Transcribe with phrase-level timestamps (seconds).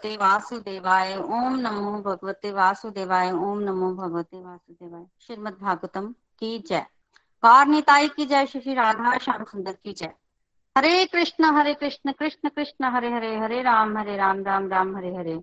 [0.00, 6.80] भगवते वासुदेवाय। ओम नमो भगवते वासुदेवाय। ओम नमो भगवते वासुदेवाय। श्रीमद भागवतम की जय।
[7.42, 10.12] कारनिताई की जय। श्री राधा श्याम सुंदर की जय।
[10.78, 15.16] हरे कृष्ण हरे कृष्ण कृष्ण कृष्ण, हरे हरे हरे राम हरे राम राम राम, हरे
[15.16, 15.42] हरे।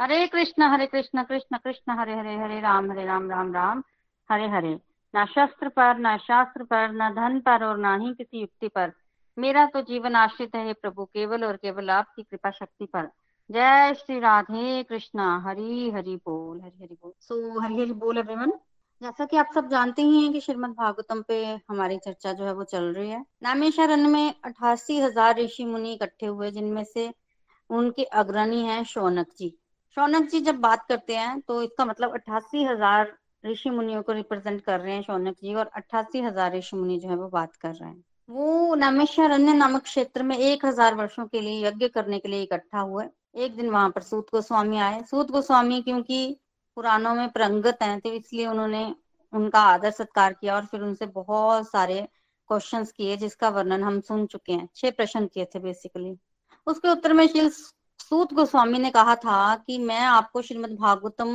[0.00, 3.82] हरे कृष्ण हरे कृष्ण कृष्ण कृष्ण, हरे हरे हरे राम हरे राम राम राम,
[4.30, 4.80] हरे हरे।
[5.16, 8.92] न शस्त्र पर, न शास्त्र पर, न धन पर और न ही किसी युक्ति पर।
[9.38, 13.10] मेरा तो जीवन आश्रित है प्रभु, केवल और केवल आपकी कृपा शक्ति पर।
[13.50, 18.18] जय श्री राधे कृष्णा। हरी हरि बोल हरी हरि बोल। सो so, हरी हरि बोल
[18.18, 18.52] एवरीवन
[19.02, 22.52] जैसा कि आप सब जानते ही हैं कि श्रीमद भागवतम पे हमारी चर्चा जो है
[22.54, 27.08] वो चल रही है। नामेश्वरन में अठासी हज़ार ऋषि मुनि इकट्ठे हुए जिनमें से
[27.70, 29.48] उनके अग्रणी हैं शौनक जी।
[29.96, 33.12] शौनक जी जब बात करते हैं तो इसका मतलब अट्ठासी हज़ार
[33.46, 37.08] ऋषि मुनियों को रिप्रेजेंट कर रहे हैं शौनक जी और अट्ठासी हज़ार ऋषि मुनि जो
[37.08, 41.40] है वो बात कर रहे हैं। वो नामेश्वरण्य नामक क्षेत्र में एक हज़ार वर्षों के
[41.40, 43.04] लिए यज्ञ करने के लिए इकट्ठा हुए।
[43.34, 46.36] एक दिन वहाँ पर सूत गोस्वामी आए। सूत गोस्वामी क्योंकि
[46.76, 48.84] पुराणों में प्रंगत हैं तो इसलिए उन्होंने
[49.32, 52.00] उनका आदर सत्कार किया और फिर उनसे बहुत सारे
[52.50, 56.16] क्वेश्चंस किए, जिसका वर्णन हम सुन चुके हैं। छह प्रश्न किए थे बेसिकली
[56.66, 57.48] उसके उत्तर में श्री
[58.00, 61.28] सूत गोस्वामी ने कहा था कि मैं आपको श्रीमद भागवतम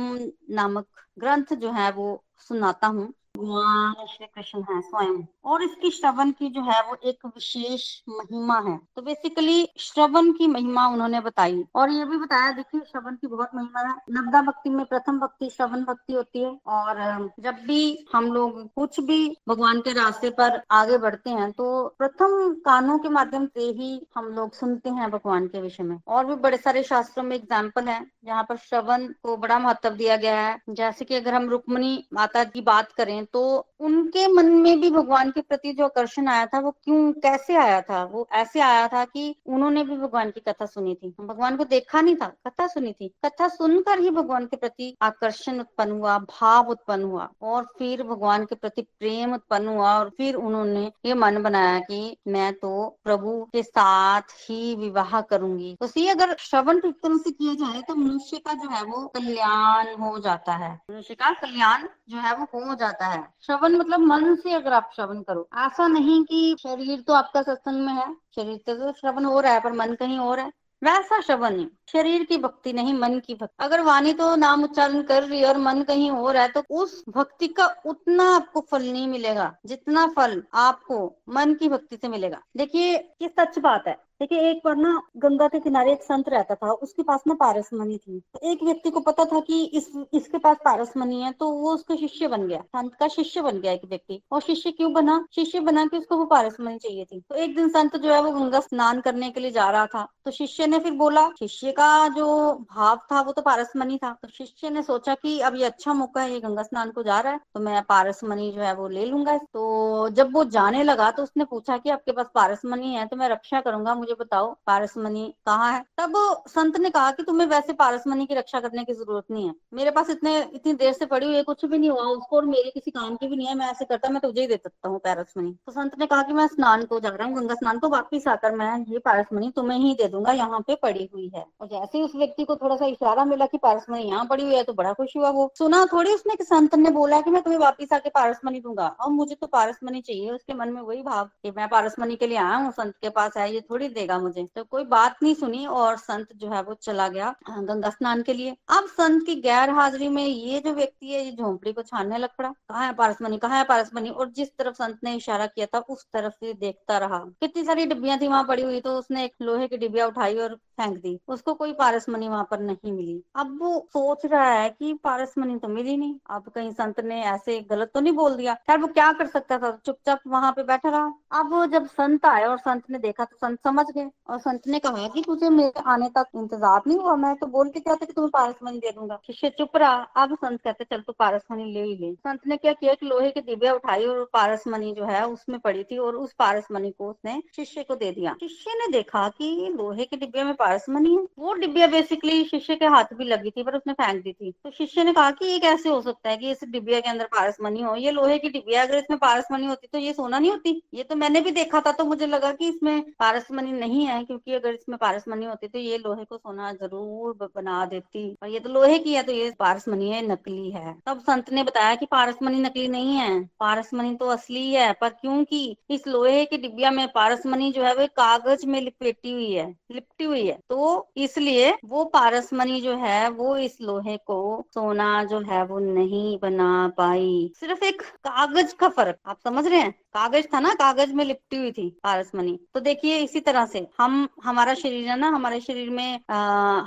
[0.50, 6.30] नामक ग्रंथ जो है वो सुनाता हूँ। भगवान श्री कृष्ण है, स्वयं। और इसकी श्रवण
[6.30, 11.64] की जो है, वो एक विशेष महिमा है। तो बेसिकली श्रवण की महिमा उन्होंने बताई।
[11.74, 15.48] और ये भी बताया, देखिए, श्रवण की बहुत महिमा है। नवदा भक्ति में प्रथम भक्ति,
[15.50, 20.60] श्रवण भक्ति होती है। और जब भी हम लोग कुछ भी भगवान के रास्ते पर
[20.72, 21.66] आगे बढ़ते हैं तो
[21.98, 26.24] प्रथम कानों के माध्यम से ही हम लोग सुनते हैं भगवान के विषय में। और
[26.26, 30.40] भी बड़े सारे शास्त्रों में एग्ज़ाम्पल है, जहाँ पर श्रवण को बड़ा महत्व दिया गया
[30.40, 33.42] है। जैसे कि अगर हम रुक्मणी माता की बात करें हैं तो
[33.80, 37.80] उनके मन में भी भगवान के प्रति जो आकर्षण आया था, वो क्यों, कैसे आया
[37.80, 38.02] था?
[38.04, 42.00] वो ऐसे आया था कि उन्होंने भी भगवान की कथा सुनी थी। भगवान को देखा
[42.00, 46.70] नहीं था, कथा सुनी थी। कथा सुनकर ही भगवान के प्रति आकर्षण उत्पन्न हुआ, भाव
[46.70, 51.42] उत्पन्न हुआ और फिर भगवान के प्रति प्रेम उत्पन्न हुआ और फिर उन्होंने ये मन
[51.42, 52.72] बनाया कि मैं तो
[53.04, 57.94] प्रभु के साथ ही विवाह करूँगी। तो सी, अगर श्रवण तरह से किया जाए तो
[57.94, 62.44] मनुष्य का जो है वो कल्याण हो जाता है। मनुष्य का कल्याण जो है वो
[62.54, 66.56] हो जाता है। है। श्रवण मतलब मन से अगर आप श्रवण करो। ऐसा नहीं कि
[66.60, 70.18] शरीर तो आपका सत्संग में है। शरीर तो श्रवण हो रहा है, पर मन कहीं
[70.18, 74.34] और है। वैसा श्रवण नहीं शरीर की भक्ति नहीं, मन की भक्ति। अगर वाणी तो
[74.36, 78.24] नाम उच्चारण कर रही है और मन कहीं और है तो उस भक्ति का उतना
[78.36, 83.58] आपको फल नहीं मिलेगा। जितना फल आपको मन की भक्ति से मिलेगा। देखिए, ये सच
[83.58, 87.22] बात है। देखिए, एक बार ना गंगा के किनारे एक संत रहता था, उसके पास
[87.26, 91.30] ना पारसमणि थी। तो एक व्यक्ति को पता था कि इस, इसके पास पारसमणि है
[91.32, 94.70] तो वो उसका शिष्य बन गया, संत का शिष्य बन गया एक व्यक्ति। और शिष्य
[94.70, 95.24] क्यों बना?
[95.34, 98.32] शिष्य बना के उसको वो पारसमणि चाहिए थी। तो एक दिन संत जो है, वो
[98.32, 102.08] गंगा स्नान करने के लिए जा रहा था। तो शिष्य ने फिर बोला, शिष्य का
[102.10, 102.26] जो
[102.70, 106.22] भाव था, वो तो पारसमणि था। तो शिष्य ने सोचा की अब ये अच्छा मौका
[106.22, 109.06] है, ये गंगा स्नान को जा रहा है तो मैं पारसमणि जो है, वो ले
[109.06, 113.16] लूँगा। तो जब वो जाने लगा तो उसने पूछा की आपके पास पारसमणि है तो
[113.16, 115.82] मैं रक्षा करूँगा, मुझे मुझे बताओ पारसमणि कहाँ है?
[115.98, 116.14] तब
[116.48, 119.90] संत ने कहा कि तुम्हें वैसे पारसमणि की रक्षा करने की ज़रूरत नहीं है। मेरे
[119.90, 122.70] पास इतने, इतनी देर से पड़ी हुई है, कुछ भी नहीं हुआ, उसको और मेरे
[122.70, 124.98] किसी काम की भी नहीं है, मैं ऐसे करता, मैं तुझे ही दे सकता हूँ
[124.98, 127.88] पारसमणि तो संत ने कहा कि मैं स्नान को जा रहा हूँ, गंगा स्नान को
[127.88, 131.66] वापिस आकर मैं ये पारसमणि तुम्हें ही दे दूँगा, यहाँ पे पड़ी हुई है। और
[131.68, 134.62] जैसे ही उस व्यक्ति को थोड़ा सा इशारा मिला की पारसमणि यहाँ पड़ी हुई है
[134.64, 137.92] तो बड़ा खुश हुआ वो। सुना थोड़ी उसने संत ने बोला की मैं तुम्हें वापिस
[137.92, 141.68] आके पारसमणि दूँगा। और मुझे तो पारसमणि चाहिए, उसके मन में वही भाव की मैं
[141.68, 144.84] पारसमणि के लिए आया हूँ, संत के पास है ये थोड़ी देगा मुझे। तो कोई
[144.86, 148.86] बात नहीं सुनी और संत जो है वो चला गया गंगा स्नान के लिए। अब
[148.90, 152.48] संत की गैर हाजिरी में ये जो व्यक्ति है, ये झोंपड़ी को छानने लग पड़ा।
[152.50, 156.04] कहा है पारसमनी कहा है पारसमनी और जिस तरफ़ संत ने इशारा किया था, उस
[156.12, 159.68] तरफ़ से देखता रहा। कितनी सारी डिब्बियाँ थी, वहाँ पड़ी हुई तो उसने एक लोहे
[159.68, 163.78] की डिब्बिया उठाई और फेंक दी। उसको कोई पारसमनी वहाँ पर नहीं मिली। अब वो
[163.88, 168.00] सोच रहा है कि पारसमनी तो मिली नहीं। अब कहीं संत ने ऐसे गलत तो
[168.00, 168.54] नहीं बोल दिया?
[168.56, 169.70] खैर, वो क्या कर सकता था?
[169.86, 173.58] चुपचाप वहाँ पे बैठा रहा। अब जब संत आया और संत ने देखा तो संत
[173.64, 177.34] समझ गए। और संत ने कहा कि तुझे मेरे आने तक इंतज़ार नहीं हुआ। मैं
[177.36, 180.84] तो बोल के था कि तुम्हें पारसमणि दे दूँगा। शिष्य चुप रहा। अब संत कहते,
[180.84, 184.04] चल तू पारसमणि ले ही ले। संत ने क्या किया कि लोहे की डिबिया उठाई
[184.06, 188.10] और पारसमणि जो है, उसमें पड़ी थी और उस पारसमणि को उसने शिष्य को दे
[188.12, 192.76] दिया। शिष्य ने देखा कि लोहे के डिब्बे में पारसमणि है। वो डिब्बिया बेसिकली शिष्य
[192.76, 195.46] के हाथ भी लगी थी, पर उसने फेंक दी थी। तो शिष्य ने कहा कि
[195.46, 197.94] ये कैसे हो सकता है कि इस डिब्बिया के अंदर पारसमणि हो?
[197.96, 200.80] ये लोहे की डिब्बिया अगर इसमें पारसमणि होती तो ये सोना नहीं होती?
[200.94, 204.54] ये तो मैंने भी देखा था तो मुझे लगा कि इसमें पारसमणि नहीं है, क्योंकि
[204.54, 208.68] अगर इसमें पारसमणि होती तो ये लोहे को सोना ज़रूर बना देती। और ये तो
[208.68, 212.60] लोहे की है तो ये पारसमणि है, नकली है। तब संत ने बताया कि पारसमणि
[212.60, 217.70] नकली नहीं है। पारसमणि तो असली है, पर क्योंकि इस लोहे की डिब्बिया में पारसमणि
[217.72, 222.80] जो है, वो कागज़ में लिपेटी हुई है, लिपटी हुई है। तो इसलिए वो पारसमणि
[222.80, 224.40] जो है, वो इस लोहे को
[224.74, 229.80] सोना जो है, वो नहीं बना पाई। सिर्फ़ एक कागज़ का फ़र्क, आप समझ रहे
[229.80, 229.94] हैं?
[230.14, 234.28] कागज़ था ना कागज़ में लिपटी हुई थी पारसमणि। तो देखिए इसी तरह से हम
[234.44, 236.36] हमारा शरीर है ना हमारे शरीर में आ,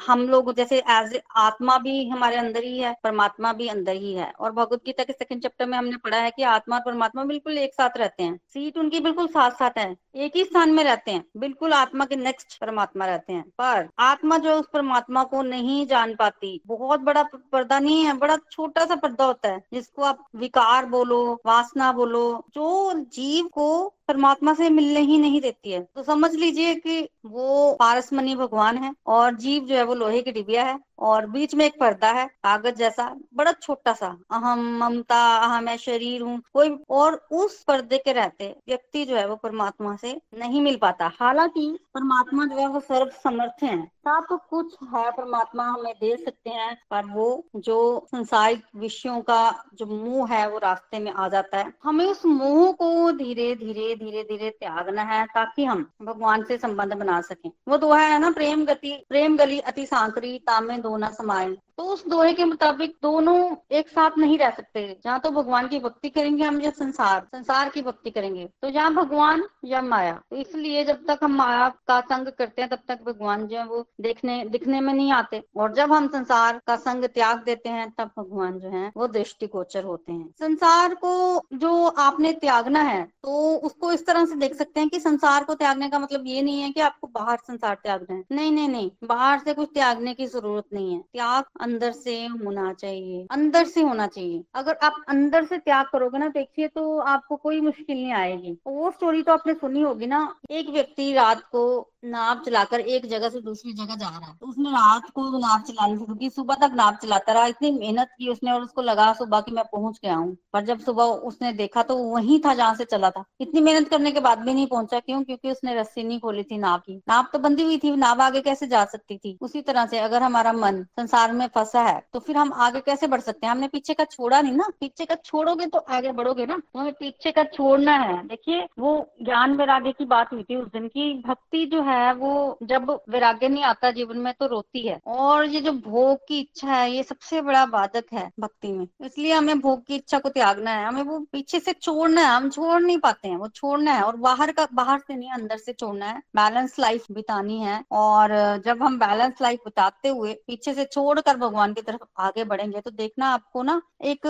[0.08, 4.32] हम लोग जैसे एज आत्मा भी हमारे अंदर ही है परमात्मा भी अंदर ही है।
[4.40, 7.58] और भगवत गीता के सेकंड चैप्टर में हमने पढ़ा है कि आत्मा और परमात्मा बिल्कुल
[7.58, 11.12] एक साथ रहते हैं। सीट उनकी बिल्कुल साथ साथ है एक ही स्थान में रहते
[11.12, 15.86] हैं बिल्कुल आत्मा के नेक्स्ट परमात्मा रहते हैं। पर आत्मा जो उस परमात्मा को नहीं
[15.88, 20.26] जान पाती। बहुत बड़ा पर्दा नहीं है बड़ा छोटा सा पर्दा होता है जिसको आप
[20.36, 22.24] विकार बोलो वासना बोलो
[22.56, 23.68] जो जीव को
[24.08, 28.94] परमात्मा से मिलने ही नहीं देती है। तो समझ लीजिए कि वो पारसमनी भगवान है
[29.08, 32.26] और जीव जो है वो लोहे की डिबिया है और बीच में एक पर्दा है
[32.26, 37.98] कागज़ जैसा, बड़ा छोटा सा। अहम ममता अहम मैं शरीर हूँ, कोई और उस पर्दे
[37.98, 42.68] के रहते व्यक्ति जो है वो परमात्मा से नहीं मिल पाता। हालाँकि परमात्मा जो है
[42.68, 43.78] वो सर्व समर्थ है।
[44.08, 49.86] सब कुछ है परमात्मा, हमें दे सकते हैं, पर वो जो संसारिक विषयों का जो
[49.86, 54.24] मुँह है वो रास्ते में आ जाता है। हमें उस मुँह को धीरे धीरे धीरे
[54.24, 58.66] धीरे त्यागना है ताकि हम भगवान से संबंध बना सकें। वो दोहा है ना, प्रेम
[58.66, 63.36] गति, प्रेम गली अति सांकरी तामे दो न समाये। तो उस दोहे के मुताबिक दोनों
[63.72, 67.70] एक साथ नहीं रह सकते। जहाँ तो भगवान की भक्ति करेंगे हम या संसार संसार
[67.70, 72.00] की भक्ति करेंगे। तो जहाँ भगवान या माया। तो इसलिए जब तक हम माया का
[72.02, 75.74] संग करते हैं, तब तक भगवान जो है वो देखने, दिखने में नहीं आते। और
[75.74, 79.84] जब हम संसार का संग त्याग देते हैं, तब भगवान जो है वो दृष्टि गोचर
[79.84, 84.80] होते हैं। संसार को जो आपने त्यागना है तो उसको इस तरह से देख सकते
[84.80, 88.16] हैं कि संसार को त्यागने का मतलब ये नहीं है कि आपको बाहर संसार त्यागना
[88.16, 92.16] है। नहीं नहीं नहीं। बाहर से कुछ त्यागने की ज़रूरत नहीं है। त्याग अंदर से
[92.26, 96.98] होना चाहिए, अंदर से होना चाहिए। अगर आप अंदर से त्याग करोगे ना, देखिए तो
[97.00, 101.42] आपको कोई मुश्किल नहीं आएगी। वो स्टोरी तो आपने सुनी होगी ना, एक व्यक्ति रात
[101.52, 105.22] को नाव चलाकर एक जगह से दूसरी जगह जा रहा है तो उसने रात को
[105.40, 108.82] नाव चलानी शुरू की सुबह तक नाव चलाता रहा, इतनी मेहनत की उसने और उसको
[108.82, 112.54] लगा सुबह की मैं पहुँच गया हूँ। पर जब सुबह उसने देखा तो वही था
[112.54, 115.24] जहाँ से चला था। इतनी मेहनत करने के बाद भी नहीं पहुँचा, क्यों?
[115.24, 118.42] क्योंकि उसने रस्सी नहीं खोली थी नाव की। नाव तो बंदी हुई थी, नाव आगे
[118.42, 119.38] कैसे जा सकती थी?
[119.42, 123.08] उसी तरह से अगर हमारा मन संसार में फंसा है तो फिर हम आगे कैसे
[123.08, 123.52] बढ़ सकते हैं?
[123.52, 124.68] हमने पीछे का छोड़ा नहीं ना?
[124.80, 126.62] पीछे का छोड़ोगे तो आगे बढ़ोगे ना?
[126.78, 130.88] हमें पीछे का छोड़ना है। देखिए, वो ज्ञान वैराग्य की बात हुई थी उस दिन
[130.88, 135.46] की। भक्ति जो है, वो जब वैराग्य नहीं आता जीवन में तो रोती है। और
[135.46, 139.60] ये जो भोग की इच्छा है, ये सबसे बड़ा बाधक है भक्ति में। इसलिए हमें
[139.60, 142.98] भोग की इच्छा को त्यागना है। हमें वो पीछे से छोड़ना है। हम छोड़ नहीं
[142.98, 146.22] पाते हैं, वो छोड़ना है। और बाहर का, बाहर से नहीं, अंदर से छोड़ना है।
[146.36, 148.30] बैलेंस लाइफ बितानी है। और
[148.66, 152.92] जब हम बैलेंस लाइफ बिताते हुए पीछे से छोड़कर भगवान की तरफ़ आगे बढ़ेंगे तो
[152.94, 154.28] देखना आपको ना एक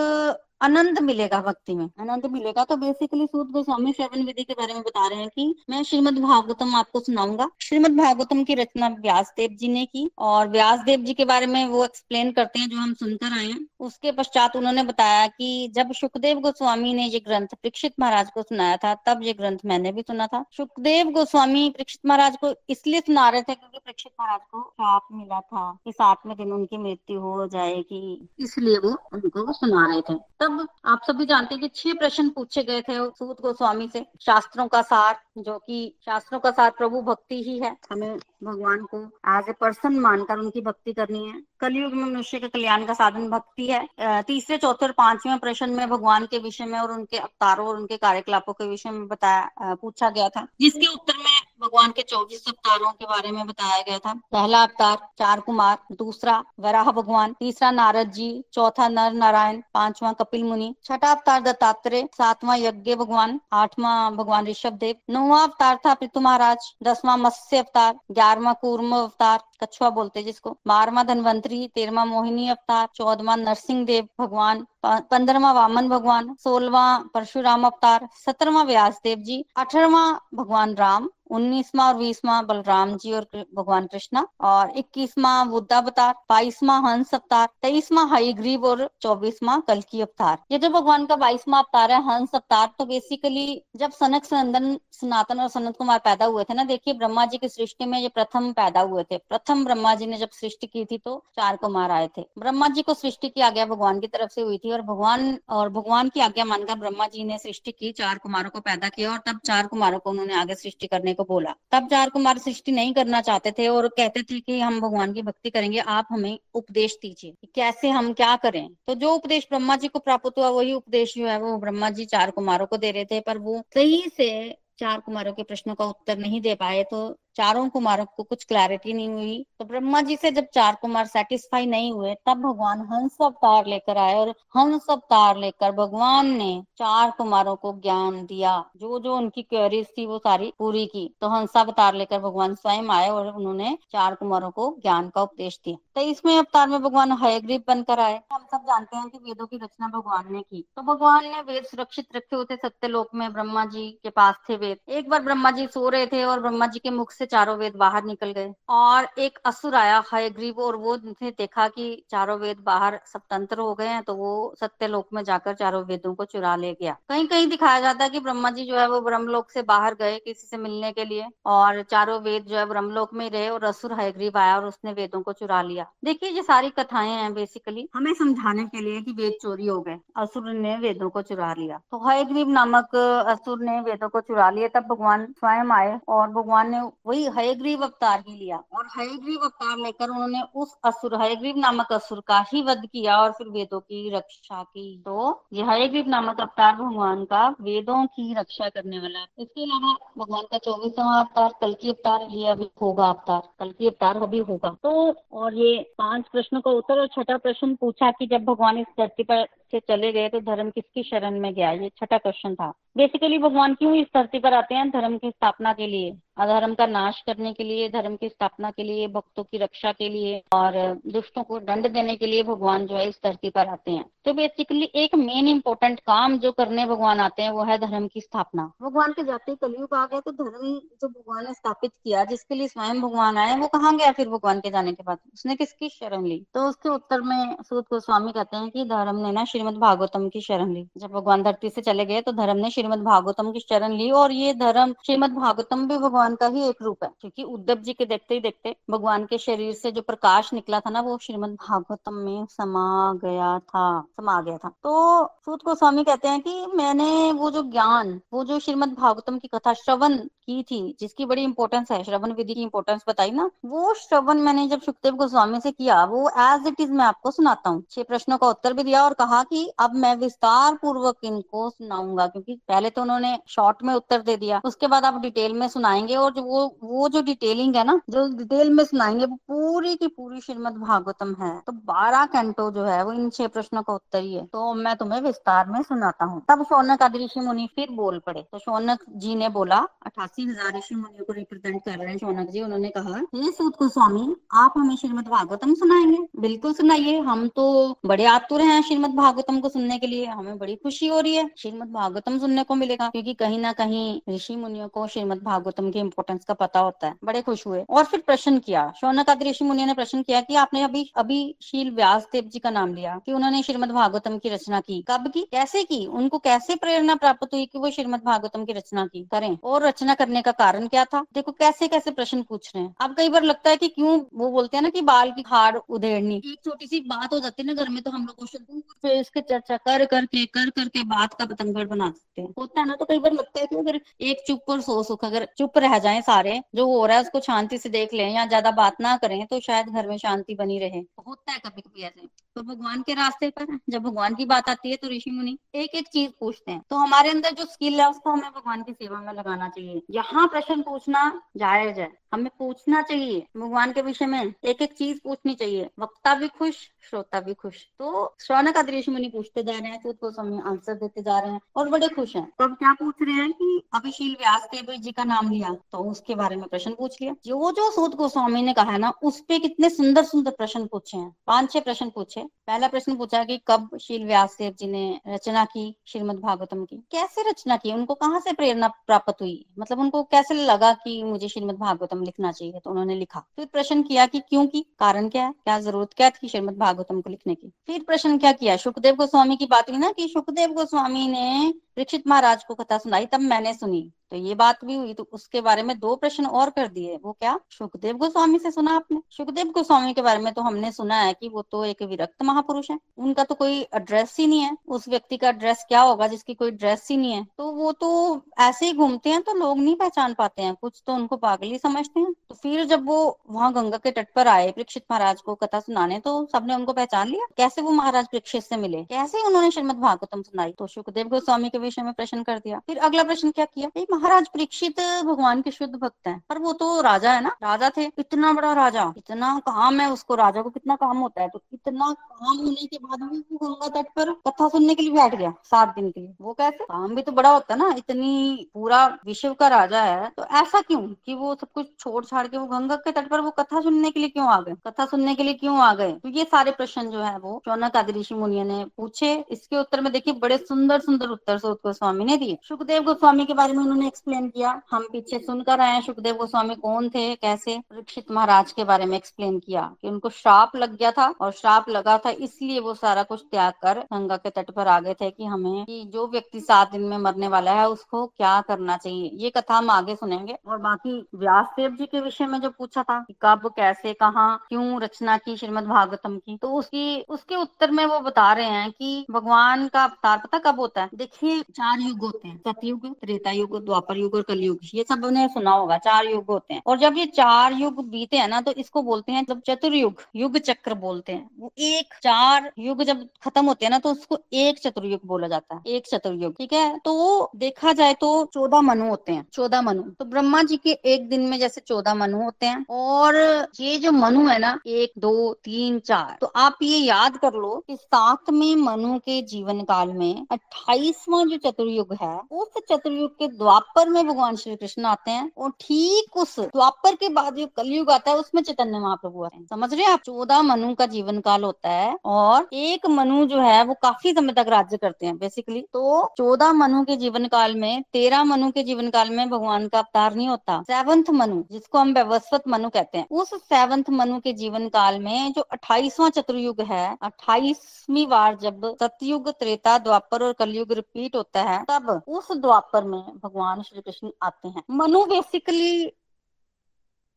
[0.64, 4.82] आनंद मिलेगा भक्ति में। आनंद मिलेगा। तो बेसिकली सूद गोस्वामी श्रवण विधि के बारे में
[4.82, 9.56] बता रहे हैं कि मैं श्रीमद भागवतम आपको सुनाऊँगा। श्रीमद भागवतम की रचना व्यास देव
[9.60, 12.76] जी ने की और व्यास देव जी के बारे में वो एक्सप्लेन करते हैं जो
[12.78, 17.54] हम सुनकर आए हैं। उसके पश्चात उन्होंने बताया कि जब सुखदेव गोस्वामी ने ये ग्रंथ
[17.54, 22.00] परीक्षित महाराज को सुनाया था, तब ये ग्रंथ मैंने भी सुना था। सुखदेव गोस्वामी परीक्षित
[22.06, 26.36] महाराज को इसलिए सुना रहे थे क्योंकि परीक्षित महाराज को श्राप मिला था कि सातवें
[26.36, 31.26] दिन उनकी मृत्यु हो जाएगी, इसलिए वो उनको सुना रहे थे। तब अब आप सभी
[31.26, 35.58] जानते हैं कि छह प्रश्न पूछे गए थे सूत गोस्वामी से, शास्त्रों का सार। जो
[35.58, 38.98] कि शास्त्रों का साथ प्रभु भक्ति ही है। हमें भगवान को
[39.28, 43.28] एज ए पर्सन मानकर उनकी भक्ति करनी है। कलयुग में मनुष्य के कल्याण का साधन
[43.30, 47.66] भक्ति है। तीसरे, चौथे और पाँचवें प्रश्न में भगवान के विषय में और उनके अवतारों
[47.68, 52.02] और उनके कार्यकलापों के विषय में बताया पूछा गया था। जिसके उत्तर में भगवान के
[52.02, 57.32] चौबीस अवतारों के बारे में बताया गया था। पहला अवतार, चार कुमार, दूसरा वराह भगवान,
[57.32, 63.40] तीसरा नारद जी, चौथा नर नारायण, पांचवा कपिल मुनि, छठा अवतार दत्तात्रेय, सातवां यज्ञ भगवान,
[63.52, 69.38] आठवां भगवान ऋषभ देव नौवा अवतार था पृथु महाराज दसवां मत्स्य अवतार ग्यारहवा कूर्म अवतार।
[69.64, 75.88] कछुआ बोलते हैं जिसको। बारहवा धनवंतरी तेरवा मोहिनी अवतार चौदवा नरसिंह देव भगवान पंद्रवा वामन
[75.88, 80.02] भगवान सोलवा परशुराम अवतार, सत्रहवा व्यास देव जी अठारवा
[80.34, 87.14] भगवान राम, उन्नीसवा और बीसवा बलराम जी और भगवान कृष्णा, और इक्कीसवा बुद्धावतार, बाईसवा हंस
[87.14, 92.34] अवतार, तेईसवा हरिग्रीव और चौबीसवा कलकी अवतार। ये जो भगवान का बाईसवा अवतार है, हंस
[92.34, 96.94] अवतार तो बेसिकली जब सनक सनंदन, सनातन और सनत कुमार पैदा हुए थे ना, देखिए
[96.94, 100.30] ब्रह्मा जी की सृष्टि में ये प्रथम पैदा हुए थे। प्रथम ब्रह्मा जी ने जब
[100.30, 104.00] सृष्टि की थी तो चार कुमार आए थे। ब्रह्मा जी को सृष्टि की आज्ञा भगवान
[104.00, 107.38] की तरफ़ से हुई थी और भगवान और भगवान की आज्ञा मानकर ब्रह्मा जी ने
[107.38, 110.86] सृष्टि की, चार कुमारों को पैदा किया और तब चार कुमारों को उन्होंने आगे सृष्टि
[110.86, 114.58] करने को बोला। तब चार कुमार सृष्टि नहीं करना चाहते थे और कहते थे कि
[114.60, 119.14] हम भगवान की भक्ति करेंगे, आप हमें उपदेश दीजिए कैसे हम क्या करें। तो जो
[119.14, 122.66] उपदेश ब्रह्मा जी को प्राप्त हुआ, वही उपदेश जो है वो ब्रह्मा जी चार कुमारों
[122.66, 126.40] को दे रहे थे, पर वो सही से चार कुमारों के प्रश्नों का उत्तर नहीं
[126.40, 126.98] दे पाए तो
[127.36, 131.66] चारों कुमारों को कुछ क्लैरिटी नहीं हुई। तो ब्रह्मा जी से जब चार कुमार सेटिस्फाई
[131.66, 137.10] नहीं हुए, तब भगवान हंस अवतार लेकर आए और हंस अवतार लेकर भगवान ने चार
[137.10, 141.56] कुमारों को ज्ञान दिया। जो जो उनकी क्वेरीज थी वो सारी पूरी की। तो हंस
[141.56, 146.00] अवतार लेकर भगवान स्वयं आए और उन्होंने चार कुमारों को ज्ञान का उपदेश दिया। तो
[146.00, 149.88] इसमें अवतार में भगवान हयग्रीव बनकर आए। हम सब जानते हैं कि वेदों की रचना
[149.88, 154.10] भगवान ने की। तो भगवान ने वेद सुरक्षित रखे होते सत्यलोक में। ब्रह्मा जी के
[154.10, 157.10] पास थे वेद। एक बार ब्रह्मा जी सो रहे थे और ब्रह्मा जी के मुख
[157.10, 160.96] से से चारों वेद बाहर निकल गए। और एक असुर आया, हय हयग्रीव और वो
[160.96, 165.54] ने देखा कि चारों वेद बाहर स्वतंत्र हो गए हैं तो वो सत्यलोक में जाकर
[165.54, 168.76] चारों वेदों को चुरा ले गया। कहीं कहीं दिखाया जाता है कि ब्रह्मा जी जो
[168.76, 172.56] है वो ब्रह्मलोक से बाहर गए किसी से मिलने के लिए, और चारों वेद जो
[172.56, 176.30] है ब्रह्मलोक में रहे, और असुर हयग्रीव आया और उसने वेदों को चुरा लिया। देखिए,
[176.30, 180.50] ये सारी कथाएँ हैं बेसिकली हमें समझाने के लिए कि वेद चोरी हो गए। असुर
[180.52, 182.96] ने वेदों को चुरा लिया। तो हयग्रीव नामक
[183.28, 186.80] असुर ने वेदों को चुरा लिया तब भगवान स्वयं आए, और भगवान ने
[187.14, 192.22] वही हयग्रीव अवतार ही लिया। और हयग्रीव अवतार लेकर उन्होंने उस असुर, हयग्रीव नामक असुर
[192.26, 196.74] का ही वध किया और फिर वेदों की रक्षा की। तो ये हयग्रीव नामक अवतार
[196.76, 201.74] भगवान का वेदों की रक्षा करने वाला है। इसके अलावा भगवान का चौबीसवा अवतार, कल
[201.74, 206.24] की अवतार, ये अभी होगा अवतार। कल की अवतार अभी होगा। तो और ये पाँच
[206.32, 210.12] प्रश्नों का उत्तर और छठा प्रश्न पूछा कि जब भगवान इस धरती पर से चले
[210.12, 211.70] गए तो धर्म किसकी शरण में गया?
[211.70, 214.90] ये छठा क्वेश्चन था। बेसिकली भगवान क्यों इस धरती पर आते हैं?
[214.90, 218.82] धर्म की स्थापना के लिए। अधर्म का नाश करने के लिए, धर्म की स्थापना के
[218.82, 222.96] लिए, भक्तों की रक्षा के लिए और दुष्टों को दंड देने के लिए भगवान जो
[222.96, 227.20] है इस धरती पर आते हैं। तो बेसिकली एक मेन इंपॉर्टेंट काम जो करने भगवान
[227.20, 230.80] आते हैं वो है धर्म की स्थापना। भगवान के जाते कलयुग आ गया तो धर्म
[231.02, 234.60] जो भगवान ने स्थापित किया, जिसके लिए स्वयं भगवान आए, वो कहाँ गया फिर भगवान
[234.60, 235.18] के जाने के बाद?
[235.34, 236.46] उसने किसकी शरण ली?
[236.54, 240.40] तो उसके उत्तर में सूद गोस्वामी कहते हैं कि धर्म ने ना श्रीमद भागवतम की
[240.40, 243.92] शरण ली। जब भगवान धरती से चले गए तो धर्म ने श्रीमद भागवतम की शरण
[243.92, 247.74] ली और ये धर्म श्रीमद भागवतम भी भगवान का ही एक रूप है, क्योंकि उद्धव
[247.76, 251.16] जी के देखते ही देखते भगवान के शरीर से जो प्रकाश निकला था ना, वो
[251.18, 256.66] श्रीमद भागवतम में समा गया था, समा गया था। तो सूत गोस्वामी कहते हैं कि
[256.74, 261.42] मैंने वो जो ज्ञान, वो जो श्रीमद भागवतम की कथा श्रवण की थी, जिसकी बड़ी
[261.44, 265.70] इंपॉर्टेंस है, श्रवण विधि की इंपॉर्टेंस बताई ना, वो श्रवण मैंने जब सुखदेव गोस्वामी से
[265.72, 269.02] किया, वो एज इट इज़ मैं आपको सुनाता हूँ। छह प्रश्नों का उत्तर भी दिया
[269.04, 273.94] और कहा कि अब मैं विस्तार पूर्वक इनको सुनाऊँगा, क्योंकि पहले तो उन्होंने शॉर्ट में
[273.94, 277.76] उत्तर दे दिया। उसके बाद आप डिटेल में सुनाएँगे और जो वो वो जो डिटेलिंग
[277.76, 282.24] है ना, जो डिटेल में सुनाएँगे, वो पूरी की पूरी श्रीमद भागवतम है। तो बारह
[282.26, 285.70] कैंटो जो है, वो इन छह प्रश्नों का उत्तर ही है। तो मैं तुम्हें विस्तार
[285.70, 289.48] में सुनाता हूँ। तब शौनक आदि ऋषि मुनि फिर बोल पड़े। तो शौनक जी ने
[289.48, 293.50] बोला, अठासी हज़ार ऋषि मुनियों को रिप्रेजेंट कर रहे हैं शौनक जी, उन्होंने कहा, हे
[293.52, 296.18] सूत गोस्वामी, आप हमें श्रीमद भागवतम सुनाएँगे?
[296.40, 297.64] बिल्कुल सुनाइए, हम तो
[298.06, 301.50] बड़े आतुर हैं श्रीमद भागवतम को सुनने के लिए हमें बड़ी खुशी हो रही है।
[301.58, 305.98] श्रीमद भागवतम सुनने को मिलेगा, क्योंकि कहीं ना कहीं ऋषि मुनियों को श्रीमद भागवतम के
[305.98, 309.64] इम्पोर्टेंस का पता होता है। बड़े खुश हुए। और फिर प्रश्न किया शौनक आदि ऋषि
[309.64, 313.18] मुनिया ने प्रश्न किया कि आपने अभी अभी शील व्यास देव जी का नाम लिया
[313.26, 315.42] कि उन्होंने श्रीमद भागवतम की रचना की। कब की?
[315.42, 316.06] कैसे की?
[316.06, 319.58] उनको कैसे प्रेरणा प्राप्त हुई कि वो श्रीमद भागवतम की रचना की करें?
[319.64, 321.24] और रचना करने का कारण क्या था?
[321.34, 324.50] देखो, कैसे कैसे प्रश्न पूछ रहे हैं। अब कई बार लगता है कि क्यों वो
[324.50, 327.66] बोलते हैं ना कि बाल की हार उधेड़नी। एक छोटी सी बात हो जाती है
[327.66, 328.80] ना घर में तो हम लोग क्वेश्चन
[329.24, 332.94] इसके चर्चा कर करके कर करके बात का पतंगड़ बना सकते हैं। होता है ना
[332.96, 335.98] तो कई बार लगता है कि अगर एक चुप और सो सुख, अगर चुप रह
[336.00, 339.16] जाए सारे, जो हो रहा है उसको शांति से देख लें या ज़्यादा बात ना
[339.16, 342.26] करें तो शायद घर में शांति बनी रहे। होता है कभी कभी ऐसे।
[342.56, 345.94] तो भगवान के रास्ते पर, जब भगवान की बात आती है तो ऋषि मुनि एक
[345.94, 349.20] एक चीज़ पूछते हैं। तो हमारे अंदर जो स्किल है, उसको हमें भगवान की सेवा
[349.20, 354.52] में लगाना चाहिए। यहाँ प्रश्न पूछना जायज़ है। हमें पूछना चाहिए भगवान के विषय में
[354.64, 356.74] एक एक चीज़ पूछनी चाहिए। वक्ता भी खुश,
[357.10, 361.22] श्रोता भी खुश। तो श्रौनक ऋषि मुनि पूछते जा रहे हैं सूत गोस्वामी आंसर देते
[361.22, 364.36] जा रहे हैं और बड़े खुश हैं। तो अब क्या पूछ रहे हैं कि अभिशील
[364.40, 367.90] व्यास देव जी का नाम लिया तो उसके बारे में प्रश्न पूछ लिया। जो जो
[367.90, 371.72] सूद गोस्वामी ने कहा है ना, उस पे कितने सुंदर सुंदर प्रश्न पूछे हैं। पाँच,
[371.72, 375.94] छह प्रश्न पूछे। पहला प्रश्न पूछा कि कब शील व्यास देव जी ने रचना की,
[376.06, 376.96] श्रीमद भागवतम की?
[377.10, 377.92] कैसे रचना की?
[377.92, 379.64] उनको कहाँ से प्रेरणा प्राप्त हुई?
[379.78, 384.02] मतलब उनको कैसे लगा कि मुझे श्रीमद भागवतम लिखना चाहिए तो उन्होंने लिखा। फिर प्रश्न
[384.02, 385.52] किया कि क्यों, की कारण क्या है?
[385.52, 387.72] क्या ज़रूरत क्या थी श्रीमद भागवतम को लिखने की?
[387.86, 388.76] फिर प्रश्न क्या किया?
[388.76, 393.26] सुखदेव गोस्वामी की बात हुई ना कि सुखदेव गोस्वामी ने दीक्षित महाराज को कथा सुनाई,
[393.26, 396.70] तब मैंने सुनी। तो ये बात भी हुई तो उसके बारे में दो प्रश्न और
[396.70, 397.58] कर दिए। वो क्या?
[397.70, 399.20] सुखदेव गोस्वामी से सुना आपने?
[399.30, 402.90] सुखदेव गोस्वामी के बारे में तो हमने सुना है कि वो तो एक विरक्त महापुरुष
[402.90, 406.54] है। उनका तो कोई एड्रेस ही नहीं है। उस व्यक्ति का एड्रेस क्या होगा जिसकी
[406.54, 407.44] कोई ड्रेस ही नहीं है?
[407.58, 411.14] तो वो तो ऐसे ही घूमते हैं तो लोग नहीं पहचान पाते हैं। कुछ तो
[411.14, 415.04] उनको पागल समझते हैं। तो फिर जब वो वहाँ गंगा के तट पर आए, परीक्षित
[415.10, 417.46] महाराज को कथा सुनाने तो सबने उनको पहचान लिया?
[417.56, 419.04] कैसे वो महाराज परीक्षित से मिले?
[419.04, 420.72] कैसे उन्होंने श्रीमद भागवतम सुनाई?
[420.72, 423.88] तो सुखदेव गोस्वामी के विषय में प्रश्न कर दिया। फिर अगला प्रश्न क्या किया?
[424.24, 427.50] महाराज परीक्षित भगवान के शुद्ध भक्त हैं। पर वो तो राजा है ना?
[427.62, 431.48] राजा थे। इतना बड़ा राजा। इतना काम है उसको। राजा को कितना काम होता है।
[431.48, 435.12] तो इतना काम होने के बाद भी वो गंगा तट पर कथा सुनने के लिए
[435.12, 436.84] बैठ गया, सात दिन के लिए। वो कैसे?
[436.84, 440.80] काम भी तो बड़ा होता है ना। इतनी पूरा विश्व का राजा है। तो ऐसा
[440.80, 443.80] क्यों कि वो सब कुछ छोड़ छाड़ के वो गंगा के तट पर वो कथा
[443.80, 444.74] सुनने के लिए क्यों आ गए?
[444.86, 446.12] कथा सुनने के लिए क्यों आ गए?
[446.14, 450.00] तो ये सारे प्रश्न जो है वो चौनक आदि ऋषि मुनिया ने पूछे। इसके उत्तर
[450.00, 453.82] में देखिए, बड़े सुंदर सुंदर उत्तर सूत गोस्वामी ने दिए। सुखदेव गोस्वामी के बारे में
[453.84, 454.70] उन्होंने एक्सप्लेन किया?
[454.90, 457.78] हम पीछे सुनकर आए सुखदेव गोस्वामी कौन थे, कैसे?
[457.90, 461.88] परीक्षित महाराज के बारे में एक्सप्लेन किया कि उनको श्राप लग गया था और श्राप
[461.88, 465.30] लगा था, इसलिए वो सारा कुछ त्याग कर गंगा के तट पर आ गए थे
[465.30, 469.30] कि हमें कि जो व्यक्ति सात दिन में मरने वाला है, उसको क्या करना चाहिए?
[469.34, 473.02] ये कथा हम आगे सुनेंगे। और बाकी व्यास देव जी के विषय में जो पूछा
[473.02, 477.90] था कि कब, कैसे, कहा, क्यों रचना की श्रीमद भागवतम की तो उसकी, उसके उत्तर
[477.90, 481.08] में वो बता रहे हैं कि भगवान का अवतार पता कब होता है?
[481.14, 485.70] देखिए, चार युग होते हैं, सतयुग, त्रेता युग द्वापर युग और कलयुग, ये सबने सुना
[485.72, 489.02] होगा, चार युग होते हैं। और जब ये चार युग बीते हैं ना तो इसको
[489.02, 493.84] बोलते हैं जब चतुर्युग, युग चक्र बोलते हैं। वो एक चार युग जब खत्म होते
[493.84, 496.98] हैं ना तो उसको एक चतुर्युग बोला जाता है, एक चतुर्युग, ठीक है?
[496.98, 501.28] तो देखा जाए तो चौदह मनु होते हैं, चौदह मनु। तो ब्रह्मा जी के एक
[501.28, 503.36] दिन में जैसे चौदह मनु होते हैं, और
[503.80, 507.74] ये जो मनु है ना, एक, दो, तीन, चार तो आप ये याद कर लो
[507.86, 513.83] कि सातवें मनु के जीवन काल में अट्ठाईसवां जो चतुर्युग है, उस चतुर्युग के द्वापर
[513.98, 518.30] में भगवान श्री कृष्ण आते हैं और ठीक उस द्वापर के बाद जो कलयुग आता
[518.30, 520.20] है, उसमें चैतन्य महाप्रभु आते हैं। समझ रहे हैं आप?
[520.20, 524.52] चौदह मनु का जीवन काल होता है और एक मनु जो है, वो काफ़ी समय
[524.52, 528.82] तक राज्य करते हैं बेसिकली तो चौदह मनु के जीवन काल में, तेरह मनु के
[528.82, 533.18] जीवन काल में भगवान का अवतार नहीं होता। सेवंथ मनु, जिसको हम व्यवस्वत मनु कहते
[533.18, 538.86] हैं, उस सेवंथ मनु के जीवन काल में जो अट्ठाईसवां चतुर्युग है, अट्ठाईसवीं बार जब
[538.94, 544.30] सतयुग, त्रेता, द्वापर और कलयुग रिपीट होता है, तब उस द्वापर में भगवान श्री कृष्ण
[544.42, 546.12] आते हैं। मनु बेसिकली